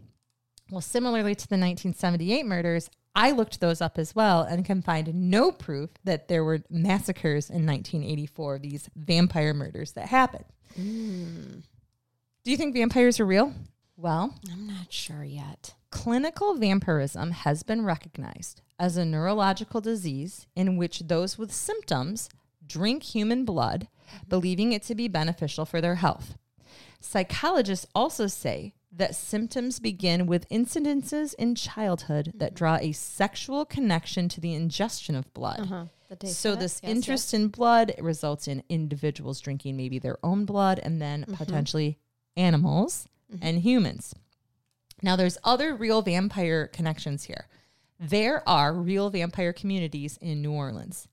[0.71, 5.13] Well, similarly to the 1978 murders, I looked those up as well and can find
[5.15, 10.47] no proof that there were massacres in 1984, these vampire murders that happened.
[10.75, 11.61] Hmm.
[12.45, 13.53] Do you think vampires are real?
[13.97, 15.75] Well, I'm not sure yet.
[15.91, 22.31] clinical vampirism has been recognized as a neurological disease in which those with symptoms
[22.67, 24.29] drink human blood, mm-hmm.
[24.29, 26.37] believing it to be beneficial for their health.
[26.99, 34.29] Psychologists also say that symptoms begin with incidences in childhood that draw a sexual connection
[34.29, 35.61] to the ingestion of blood.
[35.61, 35.85] Uh-huh.
[36.27, 41.01] So this Yes, interest in blood results in individuals drinking maybe their own blood and
[41.01, 41.35] then Mm-hmm.
[41.35, 41.99] potentially
[42.37, 43.07] animals
[43.41, 44.15] and humans.
[45.03, 47.49] Now there's other real vampire connections here.
[47.99, 51.09] There are real vampire communities in New Orleans.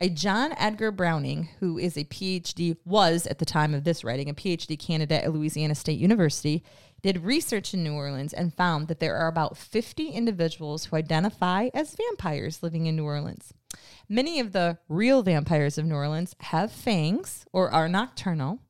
[0.00, 4.30] A John Edgar Browning, who is a PhD, was at the time of this writing
[4.30, 6.62] a PhD candidate at Louisiana State University,
[7.02, 11.70] did research in New Orleans and found that there are about 50 individuals who identify
[11.74, 13.52] as vampires living in New Orleans.
[14.08, 18.60] Many of the real vampires of New Orleans have fangs or are nocturnal.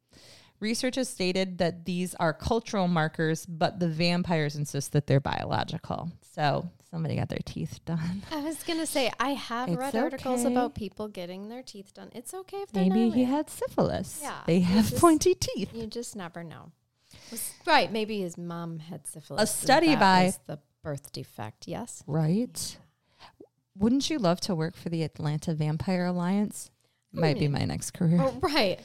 [0.60, 6.10] Research has stated that these are cultural markers, but the vampires insist that they're biological.
[6.38, 8.22] So somebody got their teeth done.
[8.30, 12.10] I was gonna say I have It's read articles about people getting their teeth done.
[12.14, 14.20] It's okay if they're Maybe he had syphilis.
[14.22, 15.74] Yeah, They have just- pointy teeth.
[15.74, 16.70] You just never know.
[17.32, 17.90] Was- Right?
[17.90, 19.42] Maybe his mom had syphilis.
[19.42, 21.66] A study by- the birth defect.
[21.66, 22.04] Yes.
[22.06, 22.78] Right.
[23.76, 26.70] Wouldn't you love to work for the Atlanta Vampire Alliance?
[27.12, 27.54] Might be hmm.
[27.54, 28.20] my next career.
[28.20, 28.78] Oh, right.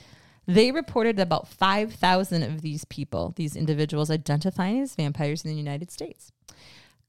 [0.47, 5.91] They reported about 5,000 of these people, these individuals identifying as vampires in the United
[5.91, 6.31] States.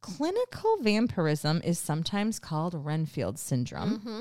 [0.04, 4.00] Clinical vampirism is sometimes called Renfield syndrome.
[4.00, 4.20] Mm-hmm.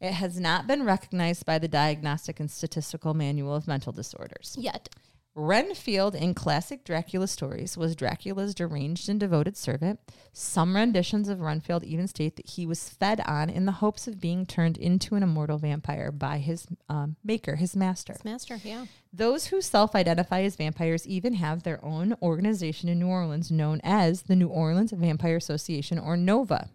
[0.00, 4.56] It has not been recognized by the Diagnostic and Statistical Manual of Mental Disorders.
[4.56, 4.90] Yet.
[5.36, 9.98] Renfield in classic Dracula stories was Dracula's deranged and devoted servant.
[10.32, 14.20] Some renditions of Renfield even state that he was fed on in the hopes of
[14.20, 18.12] being turned into an immortal vampire by his um, maker, his master.
[18.12, 18.60] His master.
[18.62, 18.86] Yeah.
[19.12, 23.80] Those who self identify as vampires even have their own organization in New Orleans known
[23.82, 26.68] as the New Orleans Vampire Association or NOVA.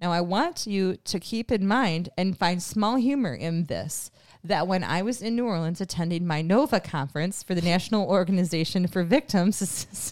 [0.00, 4.10] Now, I want you to keep in mind and find small humor in this
[4.44, 8.86] that when I was in New Orleans attending my NOVA conference for the National Organization
[8.86, 9.62] for Victims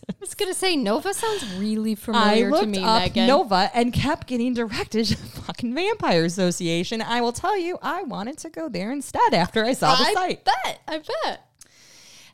[0.08, 3.26] I was gonna say Nova sounds really I familiar to me, up Megan.
[3.26, 7.02] NOVA and kept getting directed to the fucking Vampire Association.
[7.02, 10.14] I will tell you, I wanted to go there instead after I saw the I
[10.14, 10.44] site.
[10.44, 10.80] bet.
[10.88, 11.48] I bet.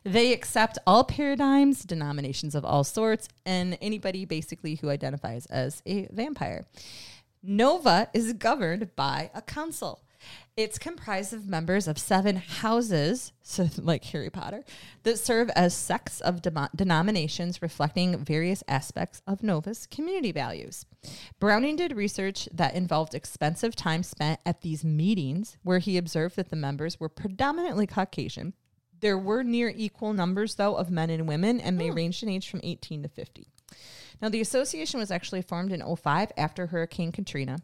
[0.05, 6.07] They accept all paradigms, denominations of all sorts, and anybody basically who identifies as a
[6.11, 6.65] vampire.
[7.43, 10.01] Nova is governed by a council.
[10.57, 14.65] It's comprised of members of seven houses, so like Harry Potter,
[15.03, 20.85] that serve as sects of demo- denominations reflecting various aspects of Nova's community values.
[21.39, 26.49] Browning did research that involved expensive time spent at these meetings, where he observed that
[26.49, 28.53] the members were predominantly Caucasian.
[28.99, 31.95] There were near equal numbers, though, of men and women, and they hmm.
[31.95, 33.47] ranged in age from 18 to 50.
[34.21, 37.59] Now, the association was actually formed in 05 after Hurricane Katrina.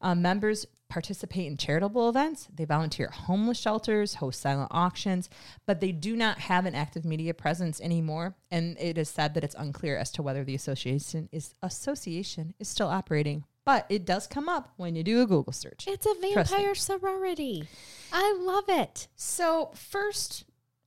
[0.00, 2.48] Um, members participate in charitable events.
[2.54, 5.30] They volunteer at homeless shelters, host silent auctions,
[5.66, 8.34] but they do not have an active media presence anymore.
[8.50, 12.68] And it is said that it's unclear as to whether the association is association is
[12.68, 13.44] still operating.
[13.64, 15.84] But it does come up when you do a Google search.
[15.86, 17.68] It's a vampire sorority.
[18.12, 19.06] I love it.
[19.14, 20.44] So first,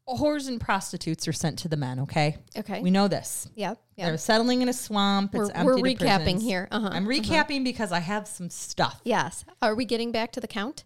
[0.08, 2.02] whores and prostitutes are sent to the men.
[2.02, 2.82] Okay, Okay.
[2.82, 3.48] we know this.
[3.56, 3.76] yeah.
[3.96, 4.08] Yeah.
[4.08, 5.34] They're settling in a swamp.
[5.36, 6.44] It's We're- we're recapping prisons.
[6.44, 6.68] here.
[6.72, 9.00] Uh-huh, I'm recapping because I have some stuff.
[9.04, 9.46] yes.
[9.62, 10.84] Are we getting back to the count?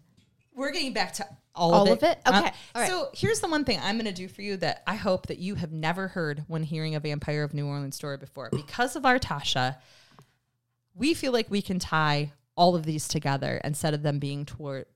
[0.54, 2.20] We're getting back to all, All of it.
[2.26, 2.46] All of it.
[2.46, 2.46] it?
[2.48, 2.56] Okay.
[2.74, 2.90] All right.
[2.90, 5.38] So here's the one thing I'm going to do for you that I hope that
[5.38, 8.48] you have never heard when hearing a Vampire of New Orleans story before.
[8.52, 9.76] Because of our Tasha,
[10.94, 14.44] we feel like we can tie all of these together instead of them being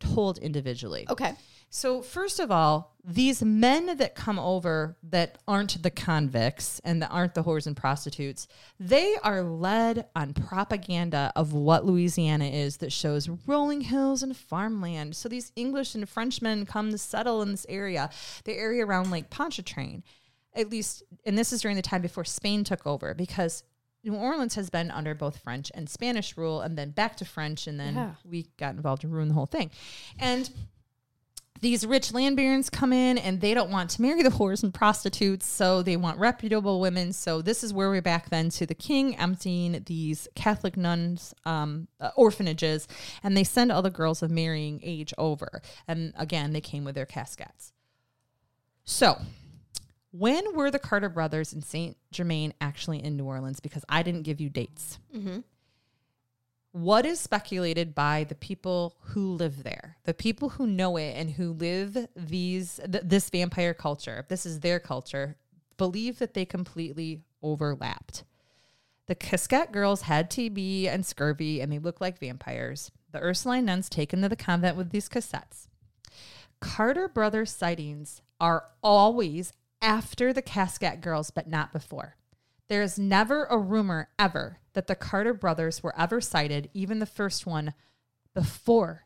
[0.01, 1.07] told individually.
[1.09, 1.35] Okay.
[1.75, 7.09] So, first of all, these men that come over that aren't the convicts and that
[7.09, 8.47] aren't the whores and prostitutes,
[8.79, 15.17] they are led on propaganda of what Louisiana is that shows rolling hills and farmland.
[15.17, 18.11] So, these English and Frenchmen come to settle in this area,
[18.45, 20.03] the area around Lake Pontchartrain,
[20.55, 23.65] at least, and this is during the time before Spain took over because.
[24.05, 27.69] New Orleans has been under both French and Spanish rule, and then back to French,
[27.69, 28.15] and then Yeah.
[28.25, 29.71] we got involved and ruined the whole thing.
[30.19, 30.51] And
[31.63, 34.75] these rich land barons come in and they don't want to marry the whores and
[34.75, 37.13] prostitutes, so they want reputable women.
[37.13, 41.87] So this is where we're back then to the king emptying these Catholic nuns um,
[42.01, 42.89] uh, orphanages,
[43.23, 45.63] and they send all the girls of marrying age over.
[45.87, 47.73] And again, they came with their caskets.
[48.85, 49.19] So,
[50.11, 53.61] when were the Carter brothers and Saint Germain actually in New Orleans?
[53.61, 54.99] Because I didn't give you dates.
[56.73, 61.31] What is speculated by the people who live there, the people who know it and
[61.31, 65.37] who live these th- this vampire culture, this is their culture,
[65.77, 68.25] believe that they completely overlapped.
[69.07, 72.91] The Casquette girls had TB and scurvy, and they look like vampires.
[73.11, 75.69] The Ursuline nuns taken to the convent with these cassettes.
[76.61, 82.17] Carter Brothers sightings are always after the Casquette girls, but not before.
[82.73, 87.05] There is never a rumor ever that the Carter brothers were ever sighted, even the
[87.05, 87.75] first one,
[88.35, 89.05] before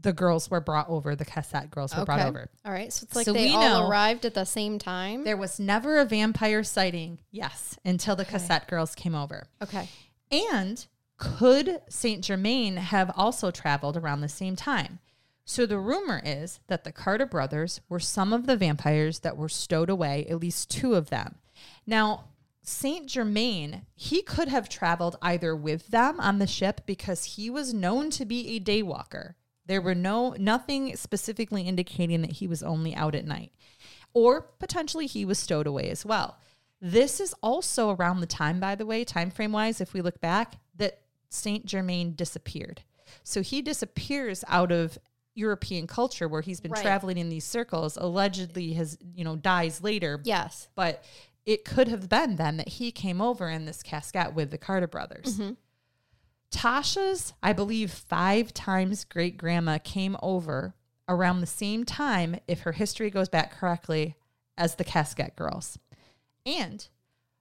[0.00, 2.48] the girls were brought over, the Cassette girls were brought over.
[2.64, 2.90] All right.
[2.90, 5.24] So it's like So they all know- arrived at the same time.
[5.24, 9.46] There was never a vampire sighting, yes, until the Cassette girls came over.
[9.62, 9.90] Okay.
[10.30, 10.86] And
[11.18, 15.00] could Saint Germain have also traveled around the same time?
[15.44, 19.50] So the rumor is that the Carter brothers were some of the vampires that were
[19.50, 21.34] stowed away, at least two of them.
[21.86, 22.28] Now,
[22.62, 27.74] Saint Germain, he could have traveled either with them on the ship because he was
[27.74, 29.34] known to be a daywalker.
[29.66, 33.52] There were no nothing specifically indicating that he was only out at night.
[34.14, 36.36] Or potentially he was stowed away as well.
[36.80, 40.20] This is also around the time, by the way, time frame wise, if we look
[40.20, 42.82] back, that Saint Germain disappeared.
[43.24, 44.98] So he disappears out of
[45.34, 46.82] European culture where he's been Right.
[46.82, 50.20] traveling in these circles, allegedly has, you know, dies later.
[50.24, 50.68] Yes.
[50.74, 51.04] But
[51.44, 54.86] it could have been then that he came over in this casket with the Carter
[54.86, 55.38] brothers.
[55.38, 55.52] Mm-hmm.
[56.50, 60.74] Tasha's, I believe, five times great grandma came over
[61.08, 64.16] around the same time, if her history goes back correctly,
[64.56, 65.78] as the Casket girls.
[66.44, 66.86] And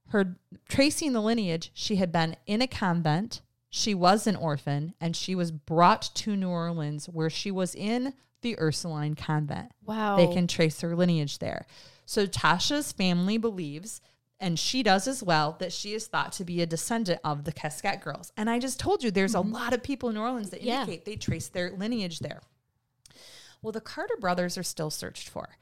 [0.10, 0.38] her
[0.68, 5.36] tracing the lineage, she had been in a convent, she was an orphan, and she
[5.36, 10.16] was brought to New Orleans where she was in the Ursuline convent Wow.
[10.18, 11.66] they can trace her lineage there.
[12.12, 14.02] So Tasha's family believes,
[14.38, 17.54] and she does as well, that she is thought to be a descendant of the
[17.54, 18.34] Casquette girls.
[18.36, 19.54] And I just told you there's a mm-hmm.
[19.54, 20.82] lot of people in New Orleans that Yeah.
[20.82, 22.42] indicate they trace their lineage there.
[23.62, 25.56] Well, the Carter brothers are still searched for.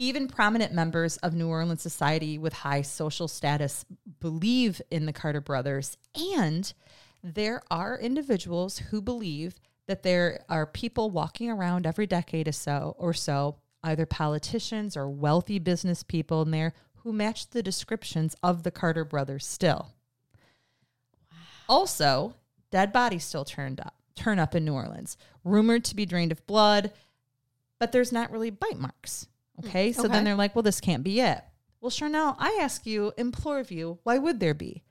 [0.00, 3.84] Even prominent members of New Orleans society with high social status
[4.18, 5.98] believe in the Carter brothers.
[6.36, 6.74] And
[7.22, 9.54] there are individuals who believe
[9.86, 15.08] that there are people walking around every decade or so or so, either politicians or
[15.08, 19.92] wealthy business people in there who match the descriptions of the Carter brothers still.
[21.68, 22.34] Also,
[22.70, 26.46] dead bodies still turned up, turn up in New Orleans, rumored to be drained of
[26.46, 26.92] blood,
[27.78, 29.28] but there's not really bite marks.
[29.60, 29.92] Hmm, okay.
[29.92, 31.42] So then they're like, well, this can't be it.
[31.80, 32.08] Well, sure.
[32.08, 34.82] Now I ask you, implore of you, why would there be?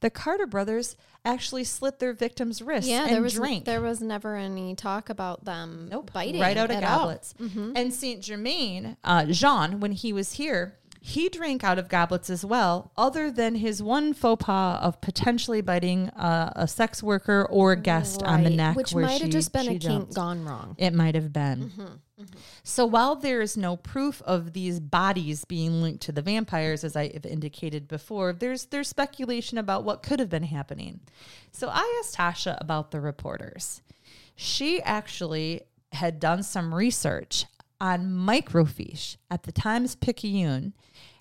[0.00, 3.64] The Carter brothers actually slit their victims' wrists yeah, and there was drank.
[3.64, 6.12] there was never any talk about them Nope.
[6.12, 7.34] biting right out of goblets.
[7.38, 12.44] And Saint Germain, uh, Jean, when he was here, he drank out of goblets as
[12.44, 12.90] well.
[12.96, 17.76] Other than his one faux pas of potentially biting uh, a sex worker or a
[17.76, 20.74] guest on the neck, which might have just been a kink gone wrong.
[20.78, 21.72] It might have been.
[22.64, 26.96] So while there is no proof of these bodies being linked to the vampires, as
[26.96, 31.00] I have indicated before, there's there's speculation about what could have been happening.
[31.52, 33.82] So I asked Tasha about the reporters.
[34.34, 35.62] She actually
[35.92, 37.46] had done some research
[37.80, 40.74] on microfiche at the Times Picayune,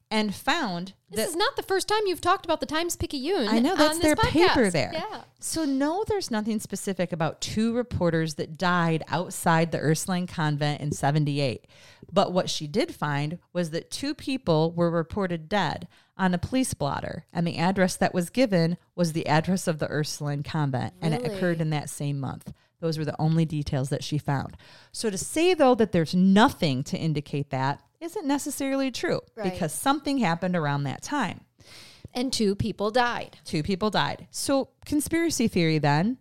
[0.09, 3.47] and found This that is not the first time you've talked about the Times Picayune.
[3.47, 4.91] I know on that's this their paper there.
[4.93, 5.23] Yeah.
[5.39, 10.91] So no, there's nothing specific about two reporters that died outside the Ursuline convent in
[10.91, 11.65] 78.
[12.11, 16.73] But what she did find was that two people were reported dead on a police
[16.73, 21.13] blotter, and the address that was given was the address of the Ursuline convent, and
[21.13, 22.53] it occurred in that same month.
[22.79, 24.55] Those were the only details that she found.
[24.91, 29.51] So to say though that there's nothing to indicate that isn't necessarily true Right.
[29.51, 31.41] because something happened around that time
[32.13, 33.37] And two people died.
[33.43, 34.27] two people died.
[34.31, 36.17] So, conspiracy theory then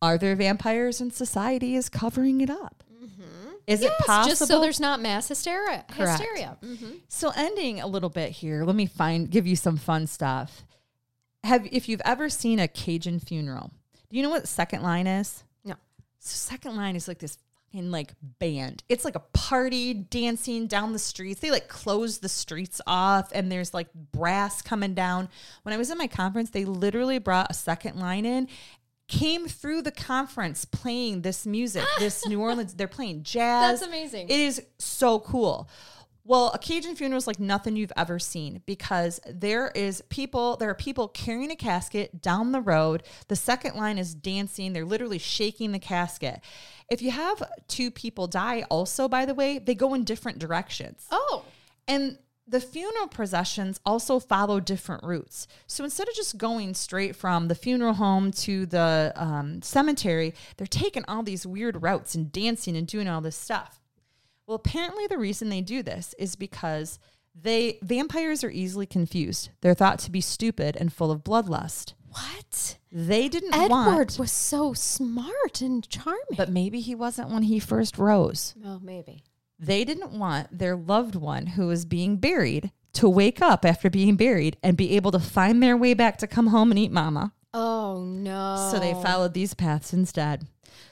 [0.00, 2.82] are there vampires and society is covering it up?
[3.66, 4.30] Is it possible?
[4.30, 5.84] Just so there's not mass hysteria.
[5.90, 6.20] Correct.
[6.22, 6.56] Hysteria.
[6.62, 7.00] Mhm.
[7.08, 10.64] so, ending a little bit here, let me find give you some fun stuff.
[11.44, 13.70] Have if you've ever seen a Cajun funeral,
[14.08, 15.44] do you know what the second line is?
[16.20, 17.38] So second line is like this
[17.72, 18.82] fucking like band.
[18.88, 21.40] It's like a party dancing down the streets.
[21.40, 25.28] They like close the streets off and there's like brass coming down.
[25.62, 28.48] When I was in my conference, they literally brought a second line in,
[29.08, 33.80] came through the conference playing this music, this New Orleans, they're playing jazz.
[33.80, 34.28] That's amazing.
[34.28, 35.68] It is so cool.
[36.28, 40.68] Well, a Cajun funeral is like nothing you've ever seen because there is people, there
[40.68, 43.02] are people carrying a casket down the road.
[43.28, 44.74] The second line is dancing.
[44.74, 46.42] They're literally shaking the casket.
[46.90, 51.06] If you have two people die, also, by the way, they go in different directions.
[51.10, 51.46] Oh.
[51.88, 55.48] And the funeral processions also follow different routes.
[55.66, 60.66] So instead of just going straight from the funeral home to the um, cemetery, they're
[60.66, 63.80] taking all these weird routes and dancing and doing all this stuff.
[64.48, 66.98] Well, apparently the reason they do this is because
[67.34, 69.50] they vampires are easily confused.
[69.60, 71.92] They're thought to be stupid and full of bloodlust.
[72.08, 72.78] What?
[72.90, 76.22] They didn't Edward want, was so smart and charming.
[76.34, 78.54] but maybe he wasn't when he first rose.
[78.64, 79.22] oh, maybe.
[79.58, 84.16] They didn't want their loved one who was being buried to wake up after being
[84.16, 87.34] buried and be able to find their way back to come home and eat mama.
[87.52, 88.70] Oh no.
[88.72, 90.46] So they followed these paths instead.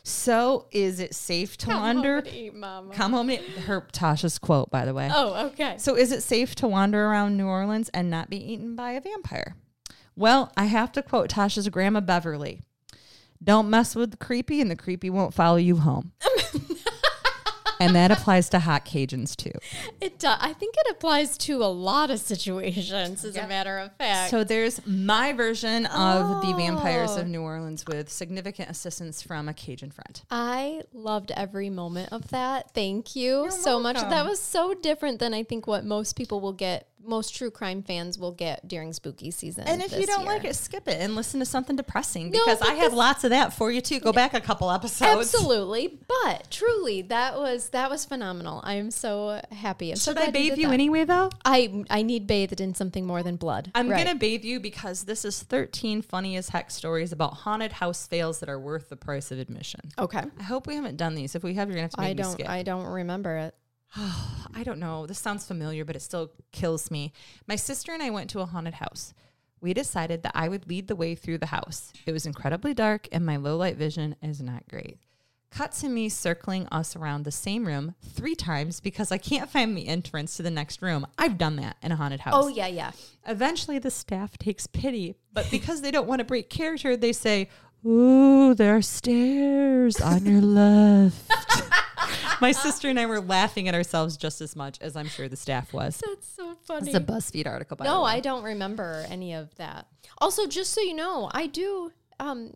[0.06, 2.20] So is it safe to wander?
[2.20, 2.94] Home eat mama.
[2.94, 5.10] Come home and eat her Tasha's quote, by the way.
[5.12, 5.74] Oh, okay.
[5.78, 9.00] So is it safe to wander around New Orleans and not be eaten by a
[9.00, 9.56] vampire?
[10.14, 12.60] Well, I have to quote Tasha's grandma Beverly.
[13.42, 16.12] Don't mess with the creepy and the creepy won't follow you home.
[17.80, 19.52] and that applies to hot Cajuns too.
[20.00, 20.38] It does.
[20.40, 24.30] I think it applies to a lot of situations, as a matter of fact.
[24.30, 26.56] So there's my version of the oh.
[26.56, 27.20] Vampires Oh.
[27.20, 30.20] of New Orleans with significant assistance from a Cajun friend.
[30.30, 32.72] I loved every moment of that.
[32.74, 33.96] Thank you so much.
[33.96, 37.82] That was so different than I think what most people will get, most true crime
[37.82, 39.64] fans will get during spooky season.
[39.66, 40.28] And if you don't year.
[40.28, 43.24] like it, skip it and listen to something depressing No, because but I have lots
[43.24, 44.00] of that for you too.
[44.00, 45.34] Go back a couple episodes.
[45.34, 48.60] Absolutely, but truly, that was that was phenomenal.
[48.64, 49.90] I am so happy.
[49.90, 51.30] I'm so Should I bathe you anyway though?
[51.44, 53.70] I I need bathed in something more than blood.
[53.74, 54.04] I'm Right.
[54.04, 58.40] gonna bathe you because this is 13 funny as heck stories about haunted house fails
[58.40, 59.80] that are worth the price of admission.
[59.98, 60.22] Okay.
[60.38, 61.34] I hope we haven't done these.
[61.34, 62.48] If we have, you're gonna have to I don't.
[62.48, 63.54] I don't remember it.
[63.96, 65.06] I don't know.
[65.06, 67.12] This sounds familiar, but it still kills me.
[67.46, 69.14] My sister and I went to a haunted house.
[69.60, 71.92] We decided that I would lead the way through the house.
[72.04, 74.98] It was incredibly dark, and my low light vision is not great.
[75.50, 79.76] Cut to me circling us around the same room three times because I can't find
[79.76, 81.06] the entrance to the next room.
[81.16, 82.34] I've done that in a haunted house.
[82.36, 82.90] Oh yeah, yeah.
[83.26, 87.48] Eventually, the staff takes pity, but because they don't want to break character, they say,
[87.86, 91.30] Ooh, there are stairs on your left.
[92.40, 95.36] My sister and I were laughing at ourselves just as much as I'm sure the
[95.36, 96.02] staff was.
[96.06, 96.88] That's so funny.
[96.90, 98.12] It's a BuzzFeed article, by the no, way.
[98.12, 99.86] I don't remember any of that.
[100.18, 101.90] Also, just so you know, I do.
[102.18, 102.52] Um,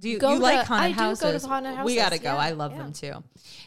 [0.00, 1.22] Do you, go you to- like haunted I do houses?
[1.22, 1.86] go to haunted houses.
[1.86, 2.32] We gotta go.
[2.32, 2.78] Yeah, I love yeah.
[2.78, 3.12] them too.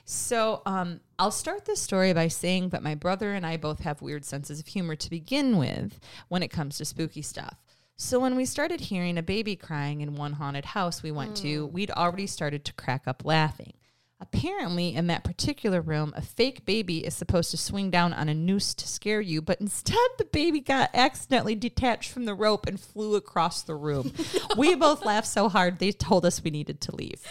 [0.03, 4.01] So, um, I'll start this story by saying that my brother and I both have
[4.01, 7.55] weird senses of humor to begin with when it comes to spooky stuff.
[7.95, 11.67] So when we started hearing a baby crying in one haunted house we went to,
[11.67, 11.71] Mm.
[11.71, 13.73] we'd already started to crack up laughing.
[14.19, 18.33] Apparently, in that particular room, a fake baby is supposed to swing down on a
[18.33, 22.79] noose to scare you, but instead, the baby got accidentally detached from the rope and
[22.79, 24.11] flew across the room.
[24.57, 27.21] we both laughed so hard, they told us we needed to leave.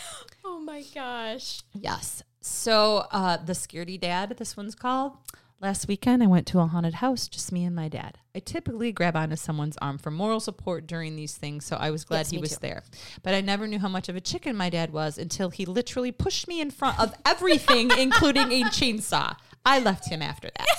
[0.45, 1.63] Oh my gosh.
[1.73, 2.23] Yes.
[2.41, 5.17] So, uh, the Scaredy Dad, this one's called.
[5.66, 8.18] Last weekend, I went to a haunted house, just me and my dad.
[8.36, 12.05] I typically grab onto someone's arm for moral support during these things, so I was
[12.05, 12.59] glad Yes, he was too.
[12.60, 12.84] there.
[13.24, 16.12] But I never knew how much of a chicken my dad was until he literally
[16.12, 19.34] pushed me in front of everything, including a chainsaw.
[19.64, 20.68] I left him after that.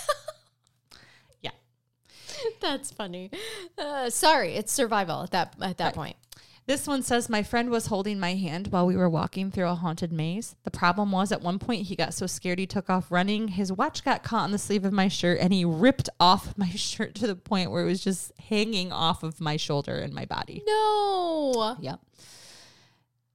[1.42, 1.52] Yeah.
[2.62, 3.30] That's funny.
[3.78, 6.16] Uh, sorry, it's survival at that at that point.
[6.68, 9.76] This one says my friend was holding my hand while we were walking through a
[9.76, 10.58] haunted maze.
[10.64, 13.48] The problem was at one point he got so scared he took off running.
[13.48, 16.70] His watch got caught on the sleeve of my shirt and he ripped off my
[16.72, 20.26] shirt to the point where it was just hanging off of my shoulder and my
[20.26, 20.62] body.
[20.68, 21.78] No.
[21.80, 22.02] Yep.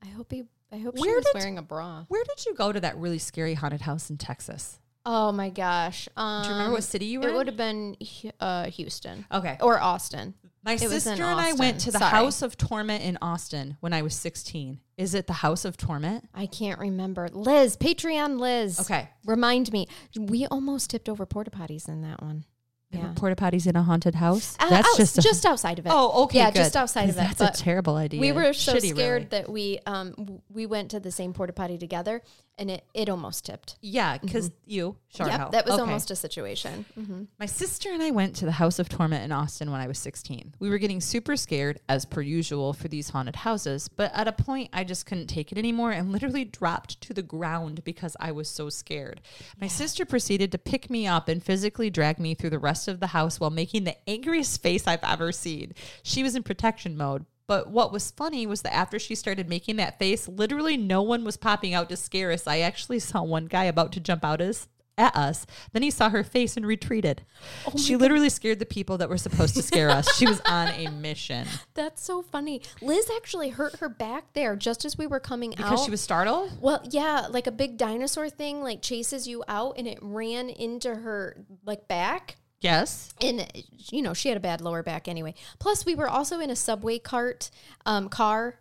[0.05, 0.45] I hope he.
[0.71, 2.05] I hope she was did- wearing a bra.
[2.09, 4.79] Where did you go to that really scary haunted house in Texas?
[5.05, 6.09] Oh my gosh.
[6.17, 7.97] Um, Do you remember what city you were It would have been
[8.41, 9.57] uh, Houston Okay.
[9.61, 10.35] or Austin.
[10.65, 12.11] My It sister and I went to the Sorry.
[12.11, 14.79] House of Torment in Austin when I was 16.
[14.97, 16.29] Is it the House of Torment?
[16.33, 17.29] I can't remember.
[17.33, 18.79] Liz, Patreon Liz.
[18.79, 19.09] Okay.
[19.27, 19.89] Remind me.
[20.17, 22.45] We almost tipped over porta potties in that one.
[22.93, 23.11] Yeah.
[23.17, 24.55] Porta potties in a haunted house.
[24.61, 25.93] Uh, That's outs- just a, just outside of it.
[25.93, 26.39] Oh, okay.
[26.39, 26.59] Yeah, good.
[26.59, 28.21] just outside of it, That's but a terrible idea.
[28.21, 29.25] we were so Shitty, scared really.
[29.31, 32.21] that we um we went to the same porta potty together
[32.63, 33.77] and it it almost tipped.
[33.83, 35.27] Yeah, because you, sure.
[35.27, 35.81] yep, that was Okay.
[35.83, 36.87] almost a situation.
[36.95, 39.87] hmm My sister and I went to the House of Torment in Austin when I
[39.89, 40.55] was 16.
[40.61, 44.33] We were getting super scared, as per usual, for these haunted houses, but at a
[44.33, 48.33] point I just couldn't take it anymore and literally dropped to the ground because I
[48.33, 49.21] was so scared.
[49.61, 53.01] My sister proceeded to pick me up and physically drag me through the rest of
[53.01, 55.75] the house while making the angriest face I've ever seen.
[56.03, 57.27] She was in protection mode.
[57.53, 61.23] But what was funny was that after she started making that face, literally no one
[61.23, 62.47] was popping out to scare us.
[62.47, 65.47] I actually saw one guy about to jump out as at us.
[65.73, 67.27] Then he saw her face and retreated.
[67.67, 70.17] Oh she literally scared the people that were supposed to scare us.
[70.17, 72.63] She was on a mission That's so funny.
[72.81, 75.71] Liz actually hurt her back there just as we were coming because out.
[75.73, 76.53] Because she was startled.
[76.59, 80.95] well, yeah, like a big dinosaur thing like chases you out and it ran into
[80.95, 82.37] her like back.
[82.63, 83.13] Yes.
[83.21, 83.47] and
[83.91, 86.57] you know she had a bad lower back anyway plus we were also in a
[86.57, 87.51] subway cart
[87.87, 88.57] um, car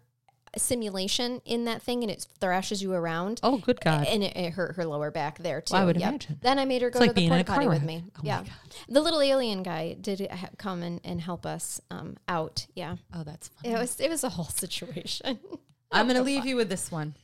[0.58, 4.06] simulation in that thing and it thrashes you around Oh, good God.
[4.08, 6.10] and it, it hurt her lower back there too Well, I would Yep.
[6.10, 6.40] imagine.
[6.42, 7.84] then i made her go like to the being in a porta potty car with
[7.84, 8.50] me Oh my yeah God.
[8.90, 13.24] the little alien guy did ha- come and, and help us um, out yeah Oh,
[13.24, 13.74] that's funny.
[13.74, 15.40] it was it was a whole situation
[15.94, 17.16] I'm going to leave you with this one.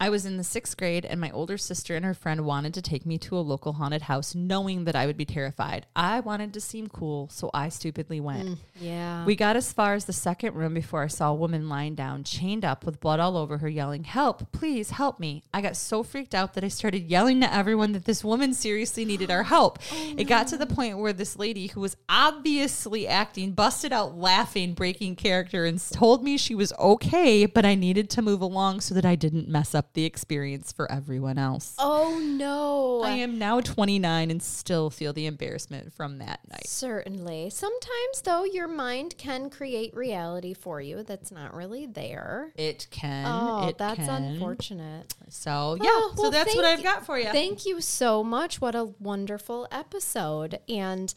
[0.00, 2.82] I was in the sixth grade, and my older sister and her friend wanted to
[2.82, 5.86] take me to a local haunted house, knowing that I would be terrified.
[5.94, 8.48] I wanted to seem cool, so I stupidly went.
[8.48, 11.68] Mm, yeah We got as far as the second room before I saw a woman
[11.68, 15.44] lying down, chained up with blood all over her, yelling, Help, please help me.
[15.54, 19.04] I got so freaked out that I started yelling to everyone that this woman seriously
[19.04, 19.78] needed our help.
[19.94, 24.16] Oh, it got to the point where this lady, who was obviously acting, busted out
[24.16, 28.80] laughing, breaking character, and told me she was okay, but I needed to move along
[28.80, 31.74] so that I didn't mess up the experience for everyone else.
[31.78, 36.66] oh no I am now 29 and still feel the embarrassment from that night.
[36.66, 37.50] Certainly.
[37.50, 42.52] Sometimes, though, your mind can create reality for you that's not really there.
[42.56, 43.26] It can.
[43.26, 44.22] Oh, it that's can.
[44.24, 45.14] unfortunate.
[45.28, 47.26] So oh, yeah, Oh, so well, that's what I've got for you.
[47.26, 48.60] Thank you so much.
[48.60, 50.58] What a wonderful episode.
[50.68, 51.12] And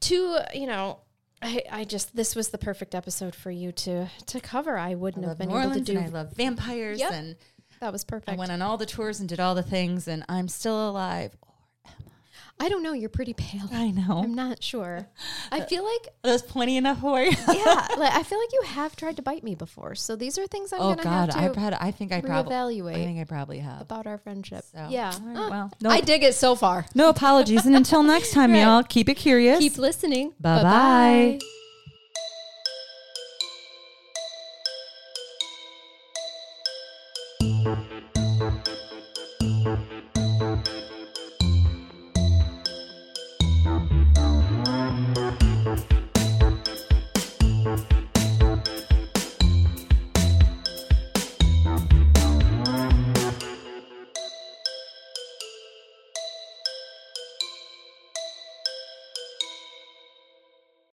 [0.00, 1.00] to, you know,
[1.42, 4.76] I, I just this was the perfect episode for you to to cover.
[4.76, 7.12] I wouldn't have love been New able Orleans to do I love vampires Yep.
[7.12, 7.36] and
[7.80, 8.28] that was perfect.
[8.30, 11.36] I went on all the tours and did all the things and I'm still alive.
[11.42, 11.54] Or
[11.88, 11.94] am
[12.62, 13.68] I don't know, you're pretty pale.
[13.72, 14.20] I know.
[14.22, 15.08] I'm not sure.
[15.50, 17.30] I feel like There's plenty enough for you.
[17.30, 19.94] yeah, like I feel like you have tried to bite me before.
[19.94, 22.20] So these are things I'm oh gonna God, have I to probably I think I
[22.20, 23.80] probably I think I probably have.
[23.80, 24.64] about our friendship.
[24.72, 25.12] So, yeah.
[25.24, 26.84] right, Uh, well, no, I dig it so far.
[26.94, 28.60] no apologies and until next time Right.
[28.60, 29.58] y'all keep it curious.
[29.58, 30.34] Keep listening.
[30.38, 30.62] Bye-bye.
[31.38, 31.59] Bye-bye.